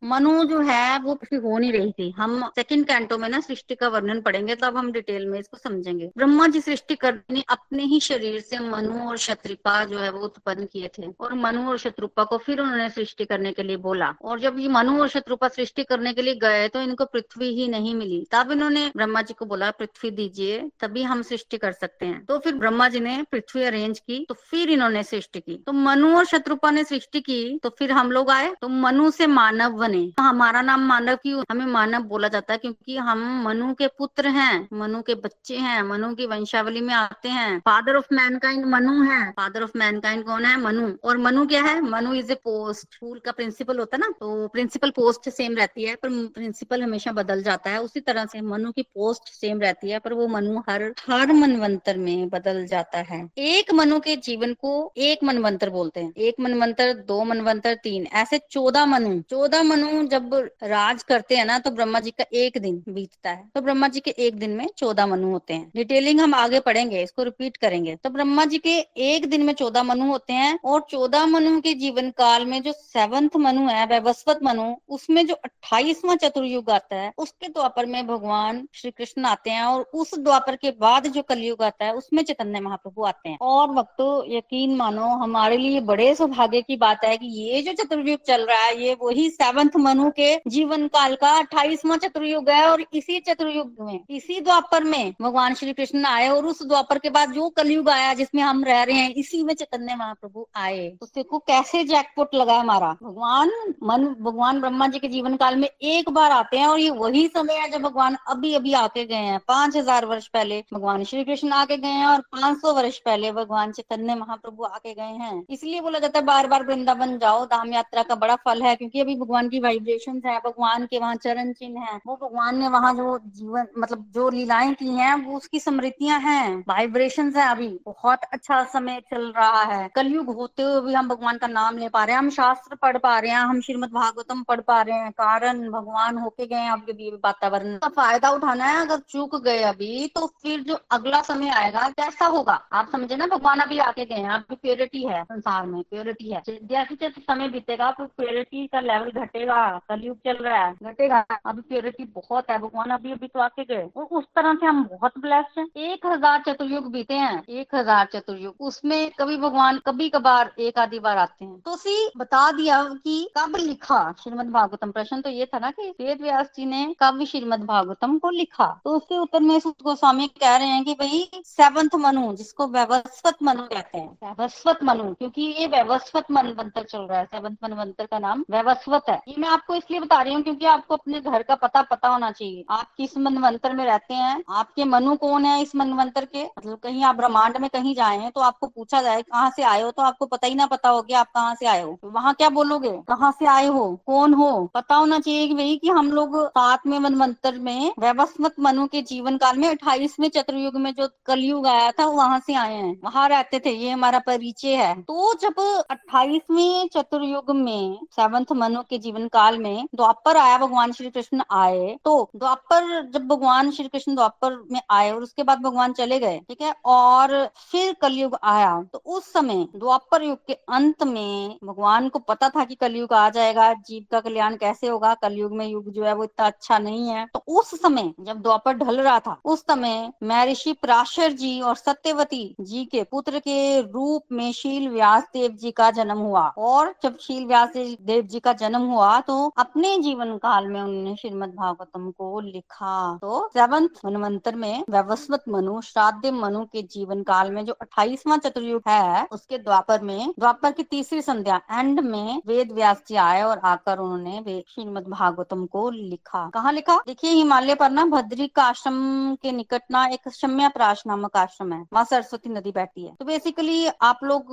[0.04, 3.88] मनु जो है, वो हो नहीं रही थी। हम सेकंड कैंटो में ना सृष्टि का
[3.88, 8.40] वर्णन पढ़ेंगे, तब हम डिटेल में इसको समझेंगे। ब्रह्मा जी सृष्टि करने अपने ही शरीर
[8.40, 12.38] से मनु और शत्रुपा जो है, वो उत्पन्न किए थे। और मनु और शत्रुपा को
[12.38, 16.14] फिर उन्होंने सृष्टि करने के लिए बोला। और जब ये मनु और शत्रुपा सृष्टि करने
[16.14, 19.72] के लिए गए तो इनको पृथ्वी ही नहीं मिली। तब इन्होंने ब्रह्मा जी को बोला,
[19.72, 24.00] पृथ्वी दीजिए, तभी हम सृष्टि कर सकते हैं। तो फिर ब्रह्मा जी ने पृथ्वी अरेंज
[24.00, 27.92] की तो फिर इन्होंने सृष्टि की। तो मनु और शत्रुपा ने सृष्टि की तो फिर
[27.92, 32.04] हम लोग आए। तो मनु से मानव बने। तो हमारा नाम मानव क्यों हमें मानव
[32.04, 36.26] बोला जाता है क्योंकि हम मनु के पुत्र हैं, मनु के बच्चे हैं, मनु की
[36.26, 40.58] वंशावली में आते हैं। फादर ऑफ़ मैनकाइंड मनु है। फादर ऑफ़ मैनकाइंड कौन है?
[40.62, 41.82] मनु। और मनु क्या है?
[41.82, 45.84] Manu is a post school का प्रिंसिपल होता है ना तो प्रिंसिपल पोस्ट सेम रहती
[45.84, 49.90] है, पर प्रिंसिपल हमेशा बदल जाता है। उसी तरह से मनु की पोस्ट सेम रहती
[49.90, 54.54] है, पर वो मनु हर हर मनवंतर में बदल जाता है। एक मनु के जीवन
[54.54, 59.77] को एक मनवंतर बोलते हैं। एक मनवंतर, दो मनवंतर, तीन। ऐसे चौदह मनु चौदह मनु
[60.08, 63.88] जब राज करते हैं ना तो ब्रह्मा जी का एक दिन बीतता है। तो ब्रह्मा
[63.88, 67.58] जी के एक दिन में चौदह मनु होते हैं। डिटेलिंग हम आगे पढ़ेंगे, इसको रिपीट
[67.58, 71.62] करेंगे। तो ब्रह्मा जी के एक दिन में चौदह मनु होते हैं और चौदह मनु
[71.62, 76.96] के जीवन काल में जो सेवंथ मनु है, वैवस्वत मनु, उसमें जो अट्ठाईसवा चतुर्युग आता
[76.96, 81.22] है, उसके द्वापर में भगवान श्री कृष्ण आते हैं और उस द्वापर के बाद जो
[81.22, 86.16] कलयुग आता है, उसमें चैतन्य महाप्रभु आते हैं। और वक्तो यकीन मानो, हमारे लिए बड़े
[86.16, 89.84] सौभाग्य की बात है कि ये जो चतुर्युग चल रहा है, ये वही सेवंथ सेवंथ
[89.86, 95.14] मनु के जीवन काल का अट्ठाईसवां चतुर्युग है और इसी चतुर्युग में, इसी द्वापर में
[95.22, 98.82] भगवान श्री कृष्ण आए और उस द्वापर के बाद जो कलयुग आया जिसमें हम रह
[98.84, 103.52] रहे हैं, इसी में चैतन्य महाप्रभु आए। तो देखो कैसे जैकपोट लगा हमारा। भगवान
[103.84, 107.28] मन, भगवान ब्रह्मा जी के जीवन काल में एक बार आते हैं और ये वही
[107.28, 111.24] समय है जब भगवान अभी अभी आके गए हैं। पाँच हज़ार वर्ष पहले भगवान श्री
[111.24, 115.44] कृष्ण आके गए हैं और पाँच सौ वर्ष पहले भगवान चैतन्य महाप्रभु आके गए हैं।
[115.50, 119.00] इसलिए बोला जाता है बार बार वृंदावन जाओ, धाम यात्रा का बड़ा फल है, क्योंकि
[119.02, 122.94] अभी भगवान की वाइब्रेशन है, भगवान के वहाँ चरण चिन्ह है। वो भगवान ने वहाँ
[122.94, 128.20] जो जीवन मतलब जो लीलाएँ की हैं, वो उसकी स्मृतियाँ हैं। वाइब्रेशन है अभी। बहुत
[128.34, 132.04] अच्छा समय चल रहा है। कलयुग होते हुए भी हम भगवान का नाम ले पा
[132.04, 135.12] रहे हैं। हम शास्त्र पढ़ पा रहे हैं। हम श्रीमद भागवतम पढ़ पा रहे हैं।
[135.12, 140.08] कारण भगवान होके गए हैं आपके वातावरण। का फ़ायदा उठाना है, अगर चूक गए अभी
[140.16, 142.54] तो फिर जो अगला समय आएगा, कैसा होगा?
[142.74, 146.42] आप समझे ना, भगवान अभी आके गए हैं। अभी प्योरिटी है, संसार में प्योरिटी है।
[146.48, 149.12] जैसे जैसे समय बीतेगा तो प्योरिटी का लेवल
[149.48, 153.64] घटेगा, कलयुग चल रहा है। घटेगा अभी प्योरिटी बहुत है, भगवान अभी अभी तो आके
[153.66, 157.76] गए। और उस तरह से हम बहुत ब्लेस्ड हैं। एक हज़ार चतुर्युग बीते हैं, एक
[157.76, 162.52] हज़ार चतुर्युग। उसमें कभी भगवान कभी कभार एक आधी बार आते हैं। तो उसी बता
[162.52, 164.92] दिया कि कब लिखा श्रीमद भागवतम?
[164.92, 168.68] प्रश्न तो ये था ना कि वेद व्यास जी ने कब श्रीमद भागवतम को लिखा?
[168.84, 173.64] तो उसके उत्तर में गोस्वामी कह रहे हैं कि भाई सेवंथ मनु, जिसको व्यवस्थत मनु
[173.66, 178.44] कहते हैं। व्यवस्थत मनु, क्योंकि ये व्यवस्थत मनवंतर चल रहा है। सेवंथ मनवंतर का नाम
[178.52, 181.82] व्यवस्थत है। ये मैं आपको इसलिए बता रही हूँ क्योंकि आपको अपने घर का पता
[181.82, 184.44] पता होना चाहिए। आप किस मनवंतर में रहते हैं?
[184.50, 186.44] आपके मनु कौन है इस मनवंतर के?
[186.44, 189.82] मतलब कहीं आप ब्रह्मांड में कहीं जाए हैं तो आपको पूछा जाए, कहाँ से आए
[189.82, 189.92] हो?
[189.92, 192.34] तो आपको पता ही ना पता हो कि आप कहाँ से आए हो। तो वहाँ
[192.34, 192.92] क्या बोलोगे?
[193.10, 193.86] कहाँ से आए हो?
[194.06, 194.50] कौन हो?
[194.74, 199.38] पता होना चाहिए कि भाई कि हम लोग सातवें मनवंतर में, व्यवस्थित मनु के जीवन
[199.38, 203.60] काल में, अट्ठाईसवें चतुर्युग में जो कलयुग आया था, वहाँ से आए हैं। वहाँ रहते
[203.60, 205.60] थे, ये हमारा परिचय है। तो जब
[205.92, 211.96] अट्ठाईसवें चतुर्युग में सेवंथ मनु के जीवन काल में द्वापर आया भगवान श्री कृष्ण आए
[212.06, 216.40] तो द्वापर जब भगवान श्री कृष्ण द्वापर में आए और उसके बाद भगवान चले गए,
[216.40, 222.10] ठीक है, और फिर कलयुग आया तो उस समय द्वापर युग के अंत में भगवान
[222.10, 225.92] को पता था कि कलयुग आ जाएगा, जीव का कल्याण कैसे होगा, कलयुग में युग
[225.92, 229.38] जो है वो इतना अच्छा नहीं है तो उस समय जब द्वापर ढल रहा था,
[229.46, 235.24] उस समय महर्षि प्राशर जी और सत्यवती जी के पुत्र के रूप में शील व्यास
[235.34, 239.36] देव जी का जन्म हुआ, और जब शील व्यास देव जी का जन्म हुआ तो
[239.58, 245.80] अपने जीवन काल में उन्होंने श्रीमद भागवतम को लिखा। तो सेवंथ मनवंतर में व्यवस्थित मनु,
[245.82, 250.84] श्राद्ध मनु के जीवन काल में जो अट्ठाईसवां चतुर्युग है, उसके द्वापर में, द्वापर की
[250.86, 256.50] तीसरी संध्या एंड में वेद व्यास जी आए और आकर उन्होंने श्रीमद भागवतम को लिखा।
[256.54, 256.98] कहाँ लिखा?
[257.08, 261.74] देखिए, हिमालय पर ना भद्री का आश्रम के निकट ना एक शम्या प्राश नामक आश्रम
[261.74, 264.48] है, वहाँ सरस्वती नदी बैठती है। तो बेसिकली आप लोग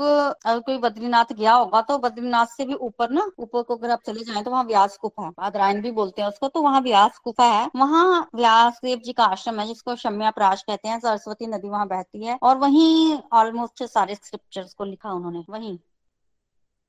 [0.47, 4.25] कोई बद्रीनाथ गया होगा तो बद्रीनाथ से भी ऊपर ना, ऊपर को अगर आप चले
[4.25, 7.45] जाए तो वहाँ व्यास गुफा है। बादरायन भी बोलते हैं उसको तो वहाँ व्यास गुफा
[7.47, 11.69] है। वहाँ व्यास देव जी का आश्रम है, जिसको शम्या प्राश कहते हैं। सरस्वती नदी
[11.69, 15.79] वहाँ बहती है और वहीं ऑलमोस्ट सारे स्क्रिप्चर्स को लिखा उन्होंने। वहीं।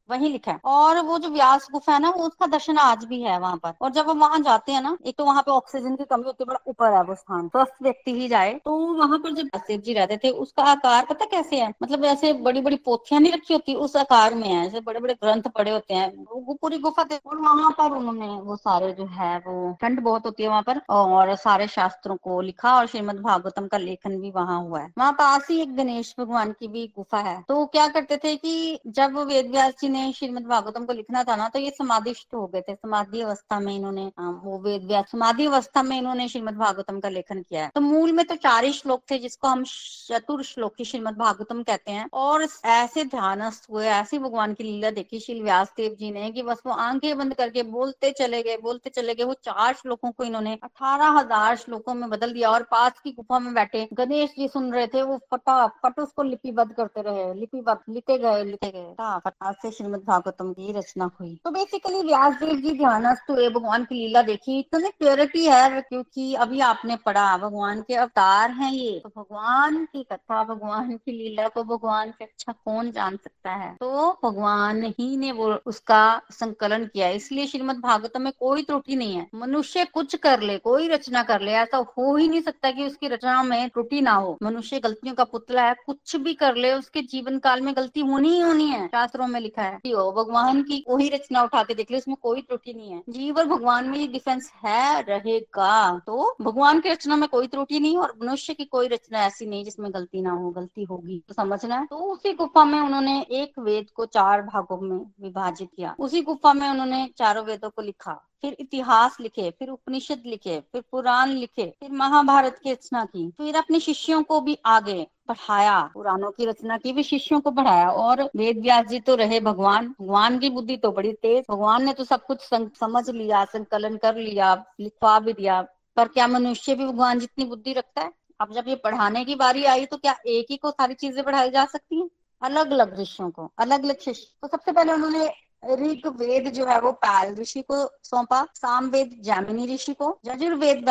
[0.10, 3.22] वही लिखा है। और वो जो व्यास गुफा है ना, वो उसका दर्शन आज भी
[3.22, 5.96] है वहाँ पर। और जब हम वहाँ जाते हैं ना, एक तो वहाँ पे ऑक्सीजन
[5.96, 9.18] की कमी होती है, बड़ा ऊपर है वो स्थान। स्वस्थ व्यक्ति ही जाए तो वहाँ
[9.20, 11.70] पर जब शिव जी रहते थे, उसका आकार पता कैसे है?
[11.84, 15.13] मतलब ऐसे बड़ी बड़ी पोथियाँ नहीं रखी होती, उस आकार में है। ऐसे बड़े बड़े
[15.13, 19.06] ग्रंथ पड़े होते हैं। वो पूरी गुफा थे और वहाँ पर उन्होंने वो सारे जो
[19.08, 23.20] है, वो ठंड बहुत होती है वहाँ पर। और सारे शास्त्रों को लिखा, और श्रीमद
[23.22, 26.86] भागवतम का लेखन भी वहाँ हुआ है। वहाँ पास ही एक गणेश भगवान की भी
[26.98, 30.93] गुफा है। तो क्या करते थे कि जब वेद व्यास जी ने श्रीमद भागवतम को
[30.93, 34.84] लिखना था ना तो ये समाधिष्ट हो गए थे। समाधि अवस्था में इन्होंने वो वेद
[34.86, 38.36] व्यास समाधि अवस्था में इन्होंने श्रीमद भागवतम का लेखन किया है। तो मूल में तो
[38.38, 43.03] चार ही श्लोक थे, जिसको हम चतुर श्लोक की श्रीमद भागवतम कहते हैं। और ऐसे
[43.05, 46.73] ध्यानस्थ हुए, ऐसी भगवान की लीला देखी श्री व्यास देव जी ने की बस वो
[46.73, 51.10] आँखें बंद करके बोलते चले गए, बोलते चले गए। वो चार श्लोकों को इन्होंने अठारह
[51.12, 54.88] हज़ार श्लोकों में बदल दिया और पास की गुफा में बैठे। गणेश जी सुन रहे
[54.88, 60.02] थे, वो फटाफट उसको लिपिबद्ध करते रहे। लिपिबद्ध, लिखे गए लिखे गए। फटाफट से श्रीमद
[60.08, 64.60] भागवतम की, रचना हुई। तो बेसिकली व्यास देव जी, ध्यानस्थ हुए, भगवान की लीला देखी।
[64.60, 70.04] इतनी प्योरिटी है, क्योंकि अभी आपने पढ़ा, भगवान के अवतार हैं ये। तो भगवान की
[70.04, 73.76] कथा, भगवान की लीला को भगवान से अच्छा कौन जान सकता है?
[73.76, 79.15] तो भगवान ही ने वो, उसका संकलन किया। इसलिए श्रीमद भागवतम में कोई त्रुटि नहीं
[79.15, 82.86] है। मनुष्य कुछ कर ले, कोई रचना कर ले, ऐसा हो ही नहीं सकता कि
[82.86, 86.74] उसकी रचना में त्रुटि ना हो। मनुष्य गलतियों का पुतला है, कुछ भी कर ले,
[86.74, 90.12] उसके जीवन काल में गलती होनी ही होनी है, शास्त्रों में लिखा है। है हो?
[90.12, 93.46] भगवान की वही रचना उठा के देख लो उसमें कोई त्रुटि नहीं है। जीव और
[93.46, 98.14] भगवान में ये डिफरेंस है, रहेगा। तो भगवान की रचना में कोई त्रुटि नहीं और
[98.22, 101.86] मनुष्य की कोई रचना ऐसी नहीं जिसमें गलती ना हो, गलती होगी। तो समझना है?
[101.86, 106.54] तो उसी गुफा में उन्होंने एक वेद को चार भागों में विभाजित किया। उसी गुफा
[106.54, 111.65] में उन्होंने चारों वेदों को लिखा। फिर इतिहास लिखे, फिर उपनिषद लिखे, फिर पुराण लिखे,
[111.80, 116.78] फिर महाभारत की रचना की, फिर अपने शिष्यों को भी आगे बढ़ाया, पुराणों की रचना
[116.78, 120.78] की भी शिष्यों को बढ़ाया। और वेद व्यास जी तो रहे भगवान भगवान की बुद्धि
[120.78, 125.34] तो बड़ी तेज, भगवान ने तो सब कुछ समझ लिया, संकलन कर लिया, लिखवा भी
[125.34, 125.62] दिया।
[125.98, 128.12] पर क्या मनुष्य भी भगवान जितनी बुद्धि रखता है?
[128.41, 131.50] अब जब ये पढ़ाने की बारी आई तो क्या एक ही को सारी चीज़ें पढ़ाई
[131.52, 132.08] जा सकती है?
[132.41, 135.28] अलग अलग ऋषियों को अलग अलग शिष्य तो सबसे पहले उन्होंने
[135.71, 140.89] ऋग वेद जो है वो पैल ऋषि को सौंपा साम वेद जैमिनी ऋषि को, यजुर्वेद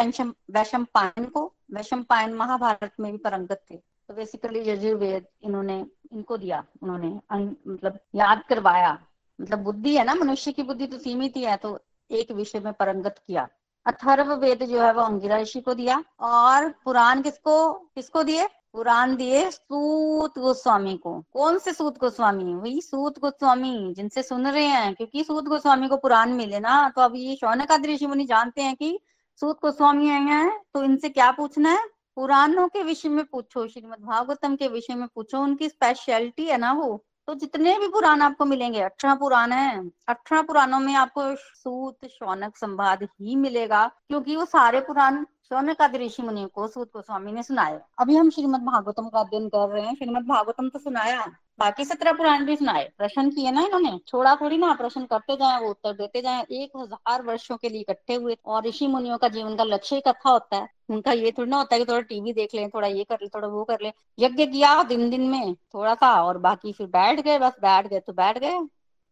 [0.50, 6.36] वैशम पायन को वैशम पायन महाभारत में भी परंगत थे। तो बेसिकली यजुर्वेद इन्होंने, इनको
[6.36, 8.98] दिया, उन्होंने मतलब याद करवाया।
[9.38, 11.78] मतलब बुद्धि है ना, मनुष्य की बुद्धि तो सीमित ही है तो
[12.10, 13.48] एक विषय में परंगत किया।
[13.86, 18.48] अथर्व वेद जो है वो अंगिरा ऋषि को दिया, और पुराण किसको किसको दिए?
[18.74, 22.54] पुराण दिए सूत गोस्वामी को। कौन से सूत गोस्वामी?
[22.54, 27.02] वही सूत गोस्वामी, जिनसे सुन रहे हैं, क्योंकि सूत गोस्वामी को पुराण मिले ना तो
[27.02, 28.98] अब ये शौनक आदि ऋषि मुनि जानते हैं कि
[29.40, 31.86] सूत गोस्वामी हैं तो इनसे क्या पूछना है?
[32.16, 36.72] पुराणों के विषय में पूछो श्रीमद भागवतम के विषय में पूछो, उनकी स्पेशलिटी है ना
[36.72, 42.06] वो। तो जितने भी पुराण आपको मिलेंगे, अठारह पुराण है। अठारह पुराणों में आपको सूत,
[42.08, 47.32] शौनक संवाद ही मिलेगा, क्योंकि वो सारे पुराण शौनक आदि ऋषि मुनि को, सूत गोस्वामी
[47.32, 51.24] ने सुनाया अभी हम श्रीमद भागवतम का अध्ययन कर रहे हैं। श्रीमद भागवतम तो सुनाया।
[51.58, 53.98] बाकी सत्रह पुराण भी सुनाए, प्रश्न किए ना इन्होंने?
[54.08, 57.80] छोड़ा थोड़ी ना, प्रश्न करते जाए वो उत्तर देते जाए। एक हज़ार वर्षों के लिए
[57.80, 61.50] इकट्ठे हुए और ऋषि मुनियों का जीवन का लक्ष्य कथा होता है। उनका ये थोड़ी
[61.50, 63.78] ना होता है कि थोड़ा टीवी देख ले, थोड़ा ये कर ले, थोड़ा वो कर
[63.82, 67.86] ले। यज्ञ किया दिन दिन में थोड़ा सा और बाकी फिर बैठ गए, बस बैठ
[67.86, 68.58] गए तो बैठ गए।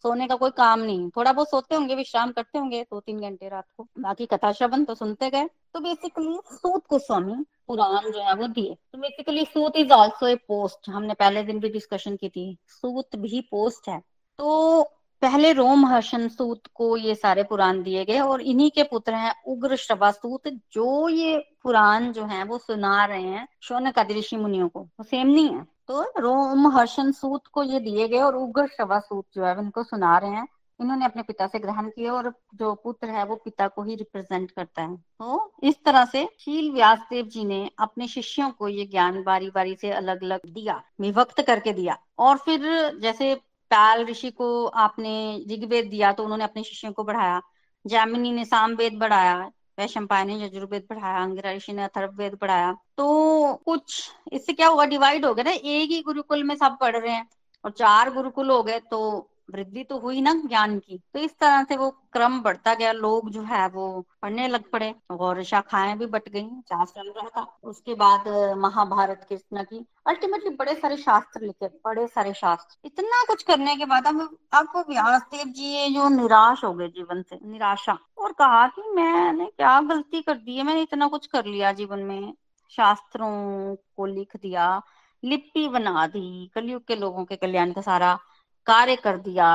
[0.05, 3.48] सोने का कोई काम नहीं। थोड़ा बहुत सोते होंगे, विश्राम करते होंगे, दो तीन घंटे
[3.48, 8.35] रात को। बाकी कथा, श्रवण तो सुनते गए। तो बेसिकली सूत गोस्वामी पुराण जो है
[8.35, 12.29] वो दिए। तो बेसिकली सूत इज़ ऑल्सो ए पोस्ट हमने पहले दिन भी डिस्कशन की
[12.29, 14.03] थी। सूत भी पोस्ट है।
[14.38, 14.83] तो
[15.22, 19.35] पहले रोम हर्षन सूत को ये सारे पुराण दिए गए और इन्हीं के पुत्र हैं
[19.46, 24.37] उग्र श्रवा सूत, जो ये पुराण जो है वो सुना रहे हैं शौनक आदि ऋषि
[24.37, 28.37] मुनियों को। वो सेम नहीं है। तो रोम हर्षण सूत को ये दिए गए और
[28.37, 30.46] उग्र शवा सूत जो है उनको सुना रहे हैं।
[30.83, 34.51] इन्होंने अपने पिता से ग्रहण किया और जो पुत्र है वो पिता को ही रिप्रेजेंट
[34.51, 38.85] करता है। तो इस तरह से शील व्यास देव जी ने अपने शिष्यों को ये
[38.87, 42.61] ज्ञान बारी बारी से अलग अलग दिया, विभक्त करके दिया। और फिर
[43.03, 43.35] जैसे
[43.71, 45.14] पैल ऋषि को आपने
[45.51, 47.40] ऋग्वेद दिया तो उन्होंने अपने शिष्यों को बढ़ाया,
[47.85, 54.11] जैमिनी ने सामवेद बढ़ाया वैशंपाय ने यजुर्वेद पढ़ाया अंगिरा ऋषि ने अथर्ववेद पढ़ाया तो कुछ,
[54.33, 57.27] इससे क्या हुआ डिवाइड हो गया ना, एक ही गुरुकुल में सब पढ़ रहे हैं
[57.64, 61.65] और चार गुरुकुल हो गए तो वृद्धि तो हुई ना ज्ञान की। तो इस तरह
[61.65, 66.07] से वो क्रम बढ़ता गया, लोग जो है वो पढ़ने लग पड़े। और शाखाएँ भी
[66.07, 71.41] बट गई चार चल रहा था। उसके बाद महाभारत कृष्ण की। अल्टीमेटली बड़े सारे शास्त्र
[71.41, 75.88] लिखे, बड़े सारे शास्त्र। इतना कुछ करने के बाद अब अब व्यास देव जी ये
[75.91, 80.57] जो निराश हो गए जीवन से, निराशा। और कहा कि मैंने क्या गलती कर दी
[80.57, 82.35] है, मैंने इतना कुछ कर लिया जीवन में।
[82.71, 84.83] शास्त्रों को लिख दिया,
[85.25, 88.19] लिपि बना दी, कलयुग के लोगों के कल्याण का सारा।
[88.66, 89.48] कार्य कर दिया।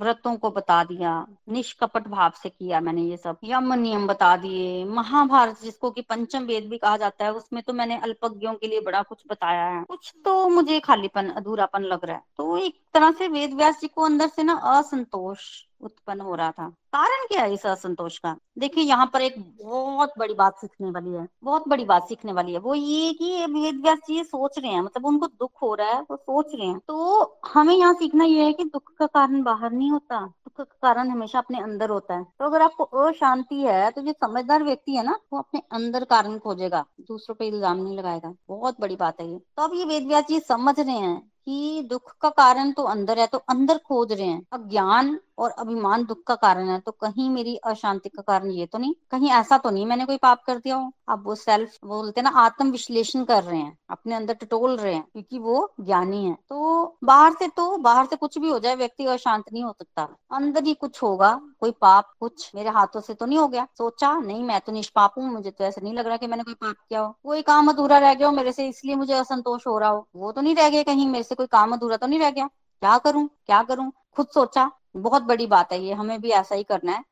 [0.00, 4.84] व्रतों को बता दिया, निष्कपट भाव से किया मैंने ये सब। यम नियम बता दिए।
[4.84, 8.80] महाभारत जिसको कि पंचम वेद भी कहा जाता है, उसमें तो मैंने अल्पज्ञों के लिए
[8.80, 13.10] बड़ा कुछ बताया है। कुछ तो मुझे खालीपन, अधूरापन लग रहा है। तो एक तरह
[13.10, 15.38] से वेद व्यास जी को अंदर से ना असंतोष
[15.80, 18.36] उत्पन्न हो रहा था। कारण क्या है इस असंतोष का?
[18.58, 22.52] देखिए, यहाँ पर एक बहुत बड़ी बात सीखने वाली है। बहुत बड़ी बात सीखने वाली
[22.52, 25.88] है। वो ये कि वेद व्यास जी सोच रहे हैं मतलब उनको दुख हो रहा
[25.88, 29.42] है, वो सोच रहे हैं। तो हमें यहाँ सीखना ये है कि दुख का कारण
[29.42, 33.60] बाहर नहीं होता दुख का, कारण हमेशा अपने अंदर होता है। तो अगर आपको अशांति
[33.62, 37.78] है तो जो समझदार व्यक्ति है ना, वो अपने अंदर कारण खोजेगा, दूसरों पे इल्ज़ाम
[37.78, 40.96] नहीं लगाएगा। बहुत बड़ी बात है ये। तो अब ये वेद व्यास जी समझ रहे
[40.96, 45.50] हैं कि दुख का कारण तो अंदर है तो अंदर खोज रहे हैं। अज्ञान और
[45.50, 48.94] अभिमान दुख का कारण है तो कहीं मेरी अशांति का कारण ये तो नहीं?
[49.10, 50.90] कहीं ऐसा तो नहीं मैंने कोई पाप कर दिया हो?
[51.08, 55.02] अब वो सेल्फ बोलते ना आत्म विश्लेषण कर रहे हैं, अपने अंदर टटोल रहे हैं,
[55.02, 59.06] क्योंकि वो ज्ञानी है। तो बाहर से तो बाहर से कुछ भी हो जाए, व्यक्ति
[59.06, 63.26] अशांत नहीं हो सकता। अंदर ही कुछ होगा, कोई पाप कुछ मेरे हाथों से तो
[63.26, 66.16] नहीं हो गया। सोचा, नहीं, मैं तो निष्पाप हूँ, मुझे तो ऐसा नहीं लग रहा
[66.16, 68.94] कि मैंने कोई पाप किया हो। कोई काम अधूरा रह गया हो मेरे से, इसलिए
[68.94, 71.72] मुझे असंतोष हो रहा हो। वो तो नहीं रह गया कहीं मेरे से, कोई काम
[71.72, 72.46] अधूरा तो नहीं रह गया?
[72.82, 73.28] क्या करूँ?
[73.46, 73.92] क्या करूँ?
[74.16, 77.04] खुद सोचा बहुत बड़ी बात है ये, हमें भी ऐसा ही करना है।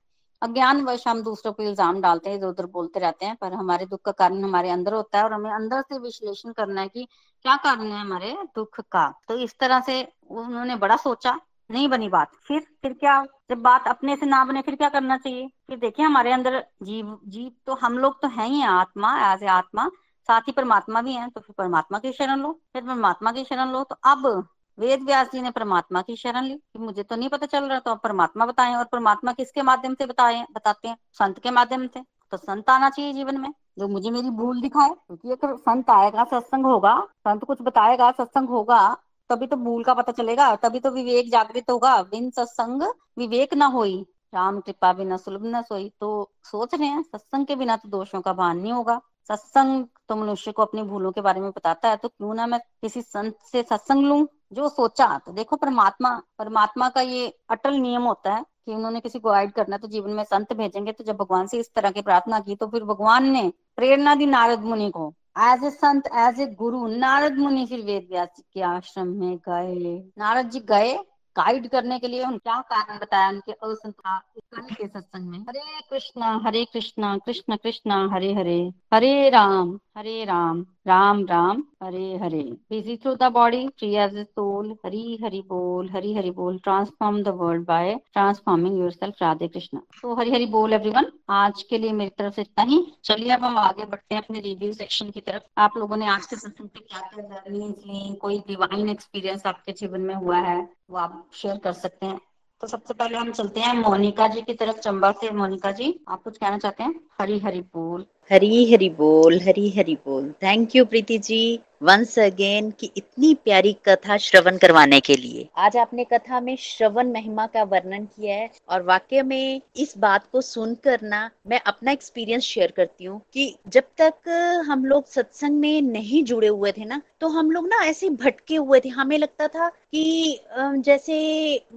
[0.42, 3.86] अज्ञान वश हम दूसरों को इल्ज़ाम डालते हैं, इधर उधर बोलते रहते हैं, पर हमारे
[3.86, 7.06] दुख का कारण हमारे अंदर होता है और हमें अंदर से विश्लेषण करना है कि
[7.44, 11.38] क्या कारण है हमारे दुख का। तो इस तरह से उन्होंने बड़ा सोचा,
[11.70, 15.16] नहीं बनी बात। फिर फिर क्या, जब बात अपने से ना बने, फिर क्या करना
[15.18, 15.46] चाहिए?
[15.68, 19.46] फिर देखिए, हमारे अंदर जीव जीव तो हम लोग तो हैं ही, आत्मा एज ए
[19.48, 19.88] आत्मा,
[20.28, 23.72] साथ ही परमात्मा भी है तो फिर परमात्मा की शरण लो, फिर परमात्मा की शरण
[23.72, 24.46] लो तो अब
[24.78, 27.78] वेद व्यास जी ने परमात्मा की शरण ली कि मुझे तो नहीं पता चल रहा
[27.78, 30.96] तो आप परमात्मा बताएँ और परमात्मा किसके माध्यम से बताए, बताते हैं?
[31.12, 34.88] संत के माध्यम से। तो संत आना चाहिए जीवन में। जो मुझे मेरी भूल दिखाए,
[34.88, 38.96] क्योंकि अगर संत आएगा, सत्संग होगा, संत कुछ बताएगा, सत्संग होगा,
[39.30, 42.82] तभी तो भूल का पता चलेगा, तभी तो विवेक जागृत होगा। बिन सत्संग
[43.18, 47.56] विवेक ना होई, राम कृपा बिना सुलभ न सोई। तो सोच रहे हैं, सत्संग के
[47.56, 51.40] बिना तो दोषों का भान नहीं होगा। सत्संग तो मनुष्य को अपनी भूलों के बारे
[51.40, 55.06] में बताता है तो क्यों ना मैं किसी संत से सत्संग लू, जो सोचा?
[55.18, 59.52] तो देखो परमात्मा परमात्मा का ये अटल नियम होता है कि उन्होंने किसी को गाइड
[59.52, 62.54] करना तो जीवन में संत भेजेंगे तो जब भगवान से इस तरह की प्रार्थना की
[62.56, 66.86] तो फिर भगवान ने प्रेरणा दी नारद मुनि को। As a Sant as a गुरु,
[66.88, 70.94] नारद मुनि फिर वेद व्यास के आश्रम में गए। नारद जी गए
[71.36, 73.28] गाइड करने के लिए उन क्या कारण बताया?
[73.28, 74.18] उनके असंता
[74.58, 80.64] के सत्संग में। हरे कृष्णा हरे कृष्णा कृष्ण कृष्णा हरे हरे हरे राम। हरे राम
[80.86, 85.90] राम राम, हरे हरे। Busy through the body free as a soul Hari, Hari बोल,
[85.90, 90.72] हरी, हरि बोल। Transform the world by transforming yourself Radhe Krishna तो हरी, हरि बोल
[90.72, 94.22] एवरीवन आज के लिए मेरी तरफ़ से इतना ही। चलिए अब हम आगे बढ़ते हैं
[94.22, 97.74] अपने रिव्यू सेक्शन की तरफ़। आप लोगों ने आज के सत्संग पे क्या क्या लर्निंग
[97.86, 102.20] ली कोई डिवाइन एक्सपीरियंस आपके जीवन में हुआ है, वो आप शेयर कर सकते हैं।
[102.60, 106.22] तो सबसे पहले हम चलते हैं मोनिका जी की तरफ़, चंबा से। मोनिका जी, आप
[106.22, 106.94] कुछ कहना चाहते हैं?
[107.20, 112.70] हरी हरी बोल। हरी हरी बोल, हरी हरी बोल। Thank you Preeti ji once again
[112.70, 117.62] की इतनी प्यारी कथा श्रवण करवाने के लिए। आज आपने कथा में श्रवण महिमा का
[117.64, 122.72] वर्णन किया है और वाक्य में इस बात को सुनकर ना मैं अपना एक्सपीरियंस शेयर
[122.76, 127.28] करती हूँ कि जब तक हम लोग सत्संग में नहीं जुड़े हुए थे ना तो
[127.28, 131.14] हम लोग ना ऐसे भटके हुए थे। हमें लगता था कि जैसे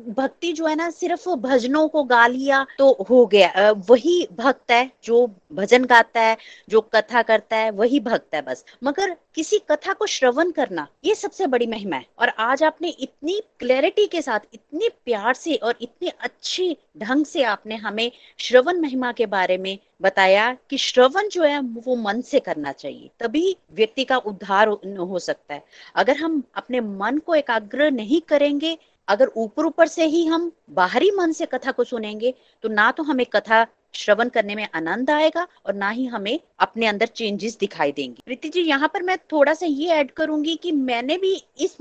[0.10, 4.89] भक्ति जो है ना, सिर्फ़ भजनों को गा लिया तो हो गया। वही भक्त है
[5.03, 6.37] जो भजन गाता है
[6.69, 11.15] जो कथा करता है, वही भक्त है बस। मगर किसी कथा को श्रवण करना, ये
[11.15, 15.76] सबसे बड़ी महिमा है। और आज आपने इतनी क्लैरिटी के साथ, इतने प्यार से और
[15.82, 21.43] इतने अच्छे ढंग से आपने हमें श्रवण महिमा के बारे में बताया कि श्रवण जो
[21.43, 25.63] है, वो मन से करना चाहिए। तभी व्यक्ति का उद्धार हो सकता है।
[25.95, 31.12] अगर हम अपने मन को एकाग्र नहीं करेंगे, अगर ऊपर ऊपर से ही हम बाहरी
[31.12, 35.47] मन से कथा को सुनेंगे तो ना तो हमें कथा श्रवण करने में आनंद आएगा
[35.65, 39.54] और ना ही हमें अपने अंदर चेंजेस दिखाई देंगे। प्रीति जी, यहाँ पर मैं थोड़ा
[39.54, 41.78] सा ये ऐड करूँगी कि मैंने भी इस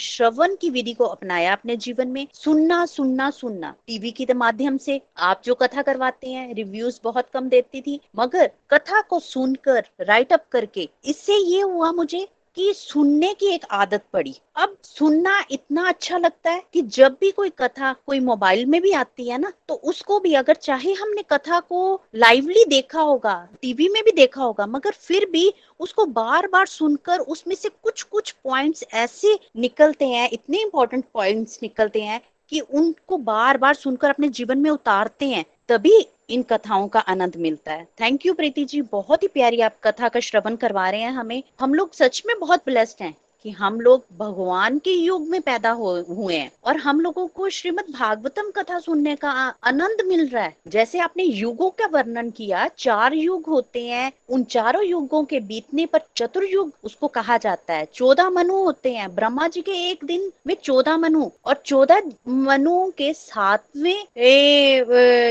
[0.00, 5.00] श्रवण की विधि को अपनाया अपने जीवन में। सुनना सुनना सुनना। टीवी के माध्यम से
[5.20, 10.32] आप जो कथा करवाते हैं रिव्यूज़ बहुत कम देती थी, मगर कथा को सुनकर राइट
[10.32, 15.86] अप करके, इससे ये हुआ मुझे कि सुनने की एक आदत पड़ी। अब सुनना इतना
[15.88, 19.52] अच्छा लगता है कि जब भी कोई कथा कोई मोबाइल में भी आती है ना
[19.68, 24.42] तो उसको भी अगर चाहे हमने कथा को लाइवली देखा होगा टीवी में भी देखा
[24.42, 30.06] होगा, मगर फिर भी उसको बार बार सुनकर उसमें से कुछ कुछ पॉइंट्स ऐसे निकलते
[30.06, 32.20] हैं, इतने इंपॉर्टेंट पॉइंट्स निकलते हैं
[32.52, 37.36] कि उनको बार बार सुनकर अपने जीवन में उतारते हैं। तभी इन कथाओं का आनंद
[37.36, 38.82] मिलता है। Thank you Preeti ji.
[38.82, 42.38] बहुत ही प्यारी आप कथा का श्रवण करवा रहे हैं हमें। हम लोग सच में
[42.40, 46.76] बहुत ब्लेस्ड हैं। कि हम लोग भगवान के युग में पैदा हो, हुए हैं और
[46.76, 49.30] हम लोगों को श्रीमद भागवतम कथा सुनने का
[49.64, 54.44] आनंद मिल रहा है। जैसे आपने युगों का वर्णन किया, चार युग होते हैं, उन
[54.44, 59.48] चारों युगों के बीतने पर चतुर्युग उसको कहा जाता है। चौदह मनु होते हैं। ब्रह्मा
[59.48, 64.04] जी के एक दिन में चौदह मनु और चौदह मनु के सातवें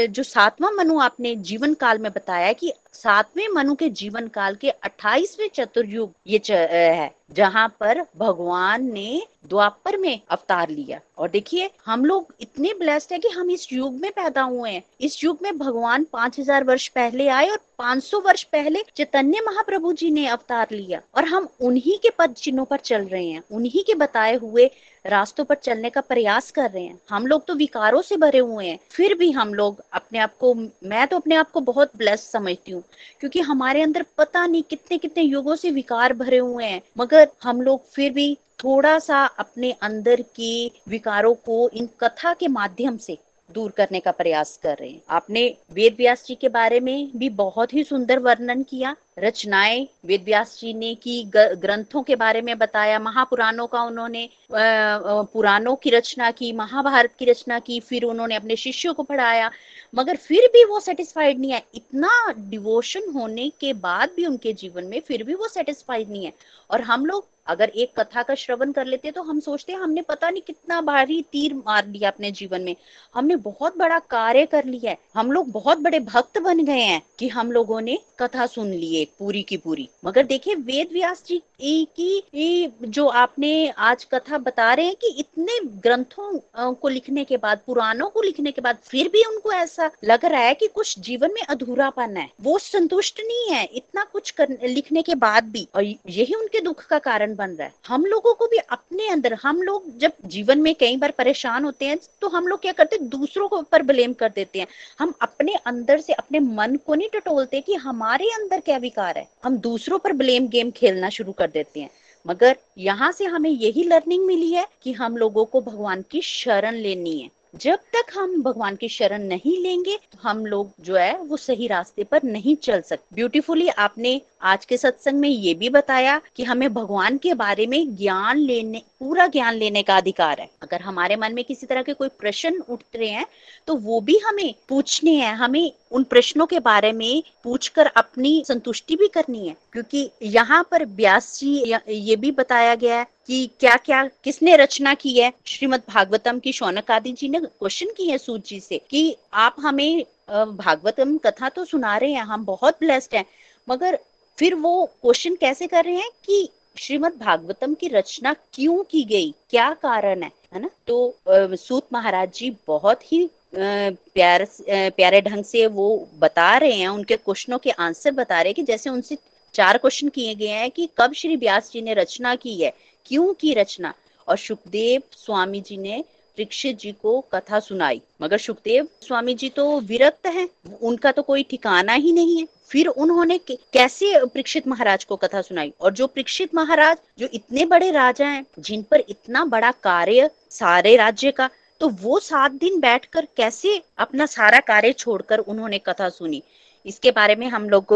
[0.08, 4.69] जो सातवां मनु आपने जीवन काल में बताया कि सातवें मनु के जीवन काल के
[4.69, 11.69] अट्ठाईसवें चतुर्युग ये च, है जहाँ पर भगवान ने द्वापर में अवतार लिया। और देखिए,
[11.86, 15.39] हम लोग इतने ब्लेस्ड है कि हम इस युग में पैदा हुए हैं। इस युग
[15.43, 20.27] में भगवान पाँच हज़ार वर्ष पहले आए और 500 वर्ष पहले चैतन्य महाप्रभु जी ने
[20.27, 24.36] अवतार लिया। और हम उन्हीं के पद चिन्हों पर चल रहे हैं। उन्हीं के बताए
[24.36, 24.69] हुए
[25.06, 28.65] रास्तों पर चलने का प्रयास कर रहे हैं। हम लोग तो विकारों से भरे हुए
[28.67, 32.23] हैं। फिर भी हम लोग अपने आप को, मैं तो अपने आप को बहुत ब्लेस्ड
[32.23, 32.84] समझती हूँ।
[33.19, 37.62] क्योंकि हमारे अंदर पता नहीं कितने कितने युगों से विकार भरे हुए हैं। मगर हम
[37.62, 43.17] लोग फिर भी थोड़ा सा अपने अंदर के विकारों को इन कथा के माध्यम से
[43.50, 45.41] दूर करने का प्रयास कर रहे हैं। आपने
[45.74, 50.58] वेद व्यास जी के बारे में भी बहुत ही सुंदर वर्णन किया। रचनाएँ वेद व्यास
[50.62, 56.52] जी ने की ग्रंथों के बारे में बताया, महापुराणों का उन्होंने पुराणों की रचना की,
[56.54, 59.52] महाभारत की रचना की, फिर उन्होंने अपने शिष्यों को पढ़ाया।
[59.93, 64.84] मगर फिर भी वो सेटिस्फाइड नहीं है। इतना डिवोशन होने के बाद भी उनके जीवन
[64.84, 66.34] में फिर भी वो सेटिस्फाइड नहीं है।
[66.69, 70.01] और हम लोग अगर एक कथा का श्रवण कर लेते तो हम सोचते हैं हमने
[70.01, 72.75] पता नहीं कितना भारी तीर मार लिया अपने जीवन में।
[73.15, 77.01] हमने बहुत बड़ा कार्य कर लिया है। हम लोग बहुत बड़े भक्त बन गए हैं
[77.19, 81.23] कि हम लोगों ने कथा सुन ली है पूरी की पूरी। मगर देखिए वेद व्यास
[81.27, 87.38] जी की जो आपने आज कथा बता रहे हैं कि इतने ग्रंथों को लिखने के
[87.38, 90.97] बाद पुराणों को लिखने के बाद फिर भी उनको ऐसा लग रहा है कि कुछ
[90.99, 95.68] जीवन में अधूरापन है। वो संतुष्ट नहीं है इतना कुछ कर, लिखने के बाद भी।
[95.76, 99.34] और यही उनके दुख का कारण बन रहा है। हम लोगों को भी अपने अंदर,
[99.34, 102.95] हम लोग जब जीवन में कई बार परेशान होते हैं तो हम लोग क्या करते
[102.95, 103.07] हैं?
[103.09, 104.67] दूसरों को ऊपर ब्लेम कर देते हैं।
[104.99, 109.27] हम अपने अंदर से, अपने मन को नहीं टटोलते कि हमारे अंदर क्या विकार है।
[109.43, 111.89] हम दूसरों पर ब्लेम गेम खेलना शुरू कर देते हैं।
[112.25, 116.75] मगर यहाँ से हमें यही लर्निंग मिली है कि हम लोगों को भगवान की शरण
[116.75, 121.18] लेनी है। जब तक हम भगवान की शरण नहीं लेंगे तो हम लोग जो है,
[121.18, 125.70] वो सही रास्ते पर नहीं चल सकते ब्यूटीफुली आपने आज के सत्संग में ये भी
[125.70, 130.49] बताया कि हमें भगवान के बारे में ज्ञान लेने, पूरा ज्ञान लेने का अधिकार है।
[130.62, 133.26] अगर हमारे मन में किसी तरह के कोई प्रश्न उठ रहे हैं
[133.68, 138.96] तो वो भी हमें पूछने हैं, हमें उन प्रश्नों के बारे में पूछकर अपनी संतुष्टि
[138.96, 141.54] भी करनी है। क्योंकि यहाँ पर व्यास जी
[141.89, 145.32] ये भी बताया गया है कि क्या क्या किसने रचना की है?
[145.46, 149.56] श्रीमद भागवतम की शौनक आदि जी ने क्वेश्चन की है सूत जी से कि आप
[149.60, 153.26] हमें भागवतम कथा तो सुना रहे हैं, हम बहुत ब्लेस्ड हैं,
[153.68, 154.00] मगर
[154.38, 159.34] फिर वो क्वेश्चन कैसे कर रहे हैं कि श्रीमद भागवतम की रचना क्यों की गई?
[159.50, 160.32] क्या कारण है?
[160.54, 160.70] है ना?
[160.88, 165.88] तो सूत महाराज जी बहुत ही प्यार प्यारे ढंग से वो
[166.20, 169.18] बता रहे हैं, उनके क्वेश्चनों के आंसर बता रहे हैं कि जैसे उनसे
[169.56, 172.74] चार क्वेश्चन किए गए हैं कि कब श्री व्यास जी ने रचना की है,
[173.06, 173.93] क्यों की रचना?
[174.28, 176.04] और सुखदेव स्वामी जी ने
[176.38, 180.47] परीक्षित जी को कथा सुनाई। मगर सुखदेव स्वामी जी तो विरक्त हैं,
[180.82, 185.74] उनका तो कोई ठिकाना ही नहीं है। फिर उन्होंने कैसे परीक्षित महाराज को कथा सुनाई?
[185.82, 190.95] और जो परीक्षित महाराज, जो इतने बड़े राजा हैं, जिन पर इतना बड़ा कार्य सारे
[190.95, 191.49] राज्य का
[191.82, 196.41] तो वो सात दिन बैठकर कैसे अपना सारा कार्य छोड़कर उन्होंने कथा सुनी?
[196.86, 197.93] इसके बारे में हम लोग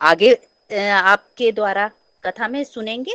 [0.00, 0.32] आगे
[0.92, 1.90] आपके द्वारा
[2.24, 3.14] कथा में सुनेंगे।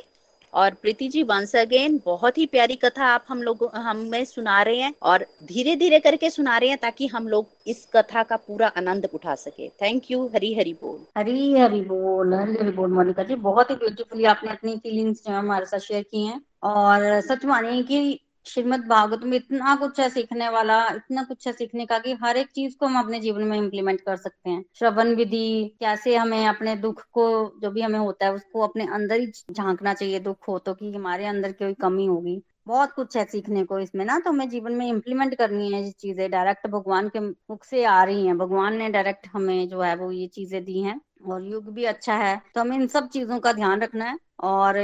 [0.54, 4.78] और प्रीति जी वंस अगेन बहुत ही प्यारी कथा आप हम लोग, हमें सुना रहे
[4.78, 8.68] हैं और धीरे धीरे करके सुना रहे हैं ताकि हम लोग इस कथा का पूरा
[8.78, 13.24] आनंद उठा सके। थैंक यू हरी हरी बोल। हरी हरी बोल हरी हरी बोल, मोनिका
[13.24, 17.46] जी, बहुत ही ब्यूटीफुली आपने अपनी फीलिंग्स जो हमारे साथ शेयर की हैं। और सच
[17.46, 22.00] मानिए कि श्रीमद भागवत में इतना कुछ है सीखने वाला, इतना कुछ है सीखने का
[22.00, 25.78] कि हर एक चीज़ को हम अपने जीवन में इम्प्लीमेंट कर सकते हैं। श्रवण विधि,
[25.80, 27.28] कैसे हमें अपने दुख को,
[27.62, 30.92] जो भी हमें होता है, उसको अपने अंदर ही झांकना चाहिए, दुख हो तो कि
[30.94, 34.74] हमारे अंदर कोई कमी होगी। बहुत कुछ है सीखने को इसमें ना तो हमें जीवन
[34.74, 38.78] में इम्प्लीमेंट करनी है ये चीज़ें। डायरेक्ट भगवान के मुख से आ रही हैं। भगवान
[38.78, 42.42] ने डायरेक्ट हमें जो है वो ये चीज़ें दी हैं और युग भी अच्छा है।
[42.56, 44.78] तो हमें इन सब चीज़ों का ध्यान रखना है और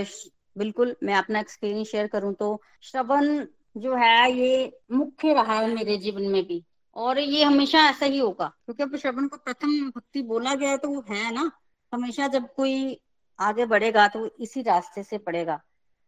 [0.59, 3.45] बिल्कुल, मैं अपना एक्सपीरियंस शेयर करूँ तो श्रवण
[3.77, 6.63] जो है, ये मुख्य रहा है मेरे जीवन में भी,
[6.95, 10.77] और ये हमेशा ऐसा ही होगा। क्योंकि अब श्रवण को प्रथम भक्ति बोला गया है
[10.77, 11.51] तो वो है ना,
[11.93, 12.99] हमेशा जब कोई
[13.39, 15.55] आगे बढ़ेगा तो इसी रास्ते से पड़ेगा।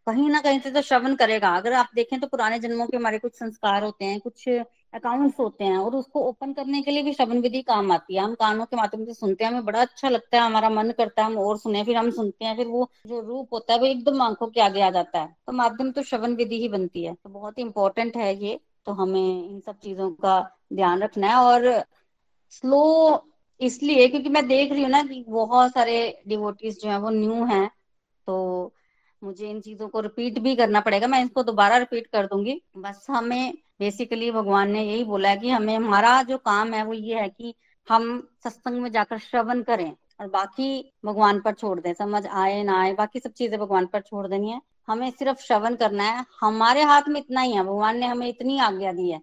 [0.08, 3.20] कहीं ना कहीं से तो श्रवण करेगा। अगर आप देखें तो पुराने जन्मों के हमारे
[3.20, 4.48] कुछ संस्कार होते हैं, कुछ
[4.94, 8.22] अकाउंट्स होते हैं और उसको ओपन करने के लिए भी श्रवण विधि काम आती है।
[8.22, 11.22] हम कानों के माध्यम से सुनते हैं, हमें बड़ा अच्छा लगता है, हमारा मन करता
[11.22, 13.86] है, हम और सुने, फिर हम सुनते हैं, फिर वो जो रूप होता है, वो
[13.86, 17.14] एकदम आँखों के आगे आ जाता है। तो माध्यम तो श्रवण विधि ही बनती है।
[17.14, 21.36] तो बहुत ही इंपॉर्टेंट है ये। तो हमें इन सब चीज़ों का ध्यान रखना है
[21.36, 21.84] और
[22.50, 23.26] स्लो
[23.62, 27.46] इसलिए क्योंकि मैं देख रही हूँ ना कि बहुत सारे डिवोटीज जो है वो न्यू
[27.46, 27.72] हैं।
[28.28, 28.74] तो
[29.24, 33.06] मुझे इन चीज़ों को रिपीट भी करना पड़ेगा। मैं इसको दोबारा रिपीट कर दूँगी। बस
[33.10, 37.20] हमें बेसिकली भगवान ने यही बोला है कि हमें, हमारा जो काम है वो ये
[37.20, 37.56] है कि
[37.90, 42.82] हम सत्संग में जाकर श्रवण करें और बाकी भगवान पर छोड़ दें। समझ आए, ना
[42.82, 46.84] आए, बाकी सब चीज़ें भगवान पर छोड़ देनी है। हमें सिर्फ़ श्रवण करना है। हमारे
[46.84, 49.22] हाथ में इतना ही है। भगवान ने हमें इतनी आज्ञा दी है।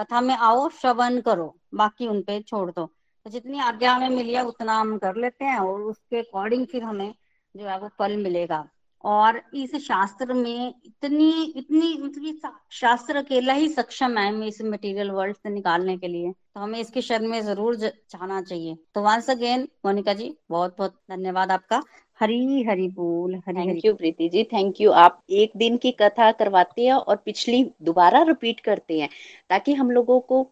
[0.00, 2.86] कथा में आओ, श्रवण करो, बाकी उनपे छोड़ दो।
[3.24, 6.82] तो जितनी आज्ञा हमें मिली है, उतना हम कर लेते हैं और उसके अकॉर्डिंग फिर
[6.82, 7.14] हमें
[7.56, 8.68] जो है वो फल मिलेगा।
[9.04, 15.10] और इस शास्त्र में इतनी इतनी मतलब शास्त्र अकेला ही सक्षम है हमें इस मटेरियल
[15.10, 19.30] वर्ल्ड से निकालने के लिए। तो हमें इसके शरण में ज़रूर जाना चाहिए। तो वंस
[19.30, 21.82] अगेन मोनिका जी बहुत बहुत धन्यवाद आपका।
[22.20, 26.30] हरी हरी बोल Hari thank you Preeti ji thank you आप एक दिन की कथा
[26.32, 29.08] करवाते हैं और पिछली दोबारा रिपीट करते हैं
[29.50, 30.42] ताकि हम लोगों को